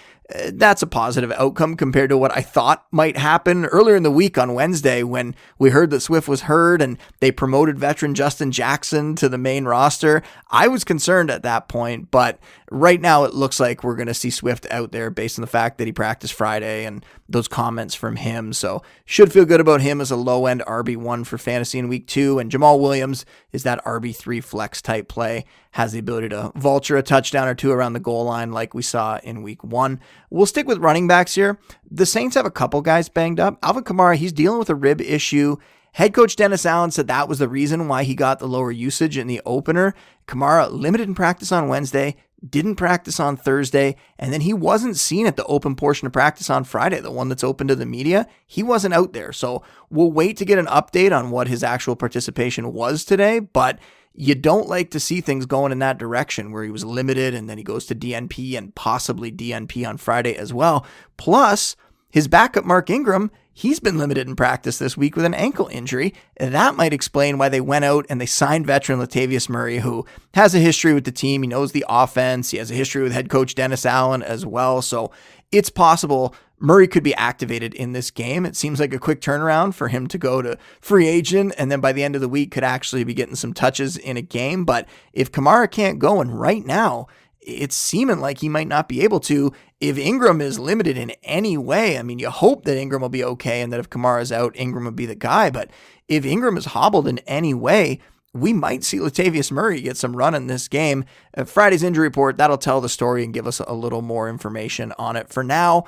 that's 0.52 0.82
a 0.82 0.86
positive 0.86 1.32
outcome 1.32 1.74
compared 1.74 2.10
to 2.10 2.18
what 2.18 2.36
I 2.36 2.42
thought 2.42 2.86
might 2.90 3.16
happen 3.16 3.64
earlier 3.64 3.96
in 3.96 4.02
the 4.02 4.10
week 4.10 4.36
on 4.36 4.52
Wednesday 4.52 5.02
when 5.02 5.34
we 5.58 5.70
heard 5.70 5.88
that 5.90 6.00
Swift 6.00 6.28
was 6.28 6.42
hurt 6.42 6.82
and 6.82 6.98
they 7.20 7.30
promoted 7.30 7.78
veteran 7.78 8.14
Justin 8.14 8.52
Jackson 8.52 9.16
to 9.16 9.30
the 9.30 9.38
main 9.38 9.64
roster. 9.64 10.22
I 10.50 10.68
was 10.68 10.84
concerned 10.84 11.30
at 11.30 11.44
that 11.44 11.68
point, 11.68 12.10
but 12.10 12.38
right 12.70 13.00
now 13.00 13.24
it 13.24 13.32
looks 13.32 13.58
like 13.58 13.82
we're 13.82 13.96
going 13.96 14.08
to 14.08 14.14
see 14.14 14.28
Swift 14.28 14.66
out 14.70 14.92
there 14.92 15.08
based 15.08 15.38
on 15.38 15.40
the 15.40 15.46
fact 15.46 15.78
that 15.78 15.86
he 15.86 15.92
practiced 15.92 16.34
Friday 16.34 16.84
and 16.84 17.06
those 17.26 17.48
comments 17.48 17.94
from 17.94 18.16
him. 18.16 18.52
So 18.52 18.82
should 19.06 19.32
feel 19.32 19.46
good 19.46 19.60
about 19.60 19.80
him 19.80 19.98
as 19.98 20.10
a 20.10 20.16
low 20.16 20.44
end 20.44 20.62
RB1 20.66 21.26
for 21.26 21.38
fantasy 21.38 21.78
in 21.78 21.88
week 21.88 22.06
two. 22.06 22.38
And 22.38 22.50
Jamaal 22.50 22.80
Williams 22.80 23.24
is 23.52 23.62
that 23.62 23.84
RB3 23.84 24.42
flex 24.42 24.82
type 24.82 25.08
play, 25.08 25.44
has 25.72 25.92
the 25.92 25.98
ability 25.98 26.28
to 26.30 26.52
vulture 26.54 26.96
a 26.96 27.02
touchdown 27.02 27.48
or 27.48 27.54
two 27.54 27.70
around 27.70 27.94
the 27.94 28.00
goal 28.00 28.24
line 28.24 28.52
like 28.52 28.74
we 28.74 28.82
saw 28.82 29.18
in 29.22 29.42
week 29.42 29.64
one. 29.64 30.00
We'll 30.30 30.46
stick 30.46 30.66
with 30.66 30.78
running 30.78 31.08
backs 31.08 31.34
here. 31.34 31.58
The 31.90 32.06
Saints 32.06 32.36
have 32.36 32.46
a 32.46 32.50
couple 32.50 32.80
guys 32.82 33.08
banged 33.08 33.40
up. 33.40 33.58
Alvin 33.62 33.84
Kamara, 33.84 34.16
he's 34.16 34.32
dealing 34.32 34.58
with 34.58 34.70
a 34.70 34.74
rib 34.74 35.00
issue. 35.00 35.56
Head 35.92 36.14
coach 36.14 36.36
Dennis 36.36 36.66
Allen 36.66 36.90
said 36.90 37.08
that 37.08 37.28
was 37.28 37.38
the 37.38 37.48
reason 37.48 37.88
why 37.88 38.04
he 38.04 38.14
got 38.14 38.38
the 38.38 38.46
lower 38.46 38.70
usage 38.70 39.16
in 39.16 39.26
the 39.26 39.40
opener. 39.46 39.94
Kamara 40.26 40.70
limited 40.70 41.08
in 41.08 41.14
practice 41.14 41.50
on 41.50 41.68
Wednesday, 41.68 42.16
didn't 42.46 42.76
practice 42.76 43.18
on 43.18 43.36
Thursday, 43.36 43.96
and 44.18 44.32
then 44.32 44.42
he 44.42 44.52
wasn't 44.52 44.96
seen 44.96 45.26
at 45.26 45.36
the 45.36 45.44
open 45.46 45.74
portion 45.74 46.06
of 46.06 46.12
practice 46.12 46.50
on 46.50 46.64
Friday, 46.64 47.00
the 47.00 47.10
one 47.10 47.28
that's 47.28 47.44
open 47.44 47.66
to 47.68 47.74
the 47.74 47.86
media. 47.86 48.26
He 48.46 48.62
wasn't 48.62 48.94
out 48.94 49.12
there. 49.12 49.32
So 49.32 49.62
we'll 49.90 50.12
wait 50.12 50.36
to 50.36 50.44
get 50.44 50.58
an 50.58 50.66
update 50.66 51.16
on 51.16 51.30
what 51.30 51.48
his 51.48 51.64
actual 51.64 51.96
participation 51.96 52.72
was 52.72 53.04
today, 53.04 53.40
but 53.40 53.78
you 54.14 54.34
don't 54.34 54.68
like 54.68 54.90
to 54.90 55.00
see 55.00 55.20
things 55.20 55.46
going 55.46 55.72
in 55.72 55.78
that 55.78 55.98
direction 55.98 56.50
where 56.50 56.64
he 56.64 56.70
was 56.70 56.84
limited 56.84 57.34
and 57.34 57.48
then 57.48 57.58
he 57.58 57.64
goes 57.64 57.86
to 57.86 57.94
DNP 57.94 58.56
and 58.58 58.74
possibly 58.74 59.30
DNP 59.30 59.88
on 59.88 59.96
Friday 59.96 60.36
as 60.36 60.52
well. 60.52 60.84
Plus, 61.16 61.76
his 62.10 62.26
backup 62.26 62.64
Mark 62.64 62.90
Ingram, 62.90 63.30
he's 63.58 63.80
been 63.80 63.98
limited 63.98 64.28
in 64.28 64.36
practice 64.36 64.78
this 64.78 64.96
week 64.96 65.16
with 65.16 65.24
an 65.24 65.34
ankle 65.34 65.66
injury. 65.72 66.14
That 66.38 66.76
might 66.76 66.92
explain 66.92 67.38
why 67.38 67.48
they 67.48 67.60
went 67.60 67.84
out 67.84 68.06
and 68.08 68.20
they 68.20 68.26
signed 68.26 68.68
veteran 68.68 69.00
Latavius 69.00 69.48
Murray, 69.48 69.78
who 69.78 70.06
has 70.34 70.54
a 70.54 70.60
history 70.60 70.94
with 70.94 71.04
the 71.04 71.10
team. 71.10 71.42
He 71.42 71.48
knows 71.48 71.72
the 71.72 71.84
offense. 71.88 72.52
He 72.52 72.58
has 72.58 72.70
a 72.70 72.74
history 72.74 73.02
with 73.02 73.10
head 73.10 73.28
coach 73.28 73.56
Dennis 73.56 73.84
Allen 73.84 74.22
as 74.22 74.46
well. 74.46 74.80
So 74.80 75.10
it's 75.50 75.70
possible 75.70 76.36
Murray 76.60 76.86
could 76.86 77.02
be 77.02 77.16
activated 77.16 77.74
in 77.74 77.94
this 77.94 78.12
game. 78.12 78.46
It 78.46 78.54
seems 78.54 78.78
like 78.78 78.94
a 78.94 78.98
quick 78.98 79.20
turnaround 79.20 79.74
for 79.74 79.88
him 79.88 80.06
to 80.06 80.18
go 80.18 80.40
to 80.40 80.56
free 80.80 81.08
agent 81.08 81.52
and 81.58 81.68
then 81.70 81.80
by 81.80 81.92
the 81.92 82.04
end 82.04 82.14
of 82.14 82.20
the 82.20 82.28
week 82.28 82.52
could 82.52 82.64
actually 82.64 83.02
be 83.02 83.14
getting 83.14 83.34
some 83.34 83.52
touches 83.52 83.96
in 83.96 84.16
a 84.16 84.22
game. 84.22 84.64
But 84.64 84.88
if 85.12 85.32
Kamara 85.32 85.68
can't 85.68 85.98
go, 85.98 86.20
and 86.20 86.38
right 86.38 86.64
now 86.64 87.08
it's 87.48 87.76
seeming 87.76 88.20
like 88.20 88.38
he 88.38 88.48
might 88.48 88.68
not 88.68 88.88
be 88.88 89.02
able 89.02 89.20
to 89.20 89.52
if 89.80 89.96
Ingram 89.96 90.40
is 90.40 90.58
limited 90.58 90.98
in 90.98 91.10
any 91.22 91.56
way. 91.56 91.98
I 91.98 92.02
mean, 92.02 92.18
you 92.18 92.30
hope 92.30 92.64
that 92.64 92.76
Ingram 92.76 93.02
will 93.02 93.08
be 93.08 93.24
okay 93.24 93.62
and 93.62 93.72
that 93.72 93.80
if 93.80 93.90
Kamara's 93.90 94.32
out, 94.32 94.56
Ingram 94.56 94.84
would 94.84 94.96
be 94.96 95.06
the 95.06 95.14
guy. 95.14 95.50
But 95.50 95.70
if 96.08 96.24
Ingram 96.24 96.56
is 96.56 96.66
hobbled 96.66 97.08
in 97.08 97.18
any 97.20 97.54
way, 97.54 98.00
we 98.34 98.52
might 98.52 98.84
see 98.84 98.98
Latavius 98.98 99.50
Murray 99.50 99.80
get 99.80 99.96
some 99.96 100.16
run 100.16 100.34
in 100.34 100.46
this 100.46 100.68
game. 100.68 101.04
Uh, 101.36 101.44
Friday's 101.44 101.82
injury 101.82 102.06
report, 102.06 102.36
that'll 102.36 102.58
tell 102.58 102.80
the 102.80 102.88
story 102.88 103.24
and 103.24 103.32
give 103.32 103.46
us 103.46 103.60
a 103.60 103.72
little 103.72 104.02
more 104.02 104.28
information 104.28 104.92
on 104.98 105.16
it. 105.16 105.30
For 105.30 105.42
now, 105.42 105.84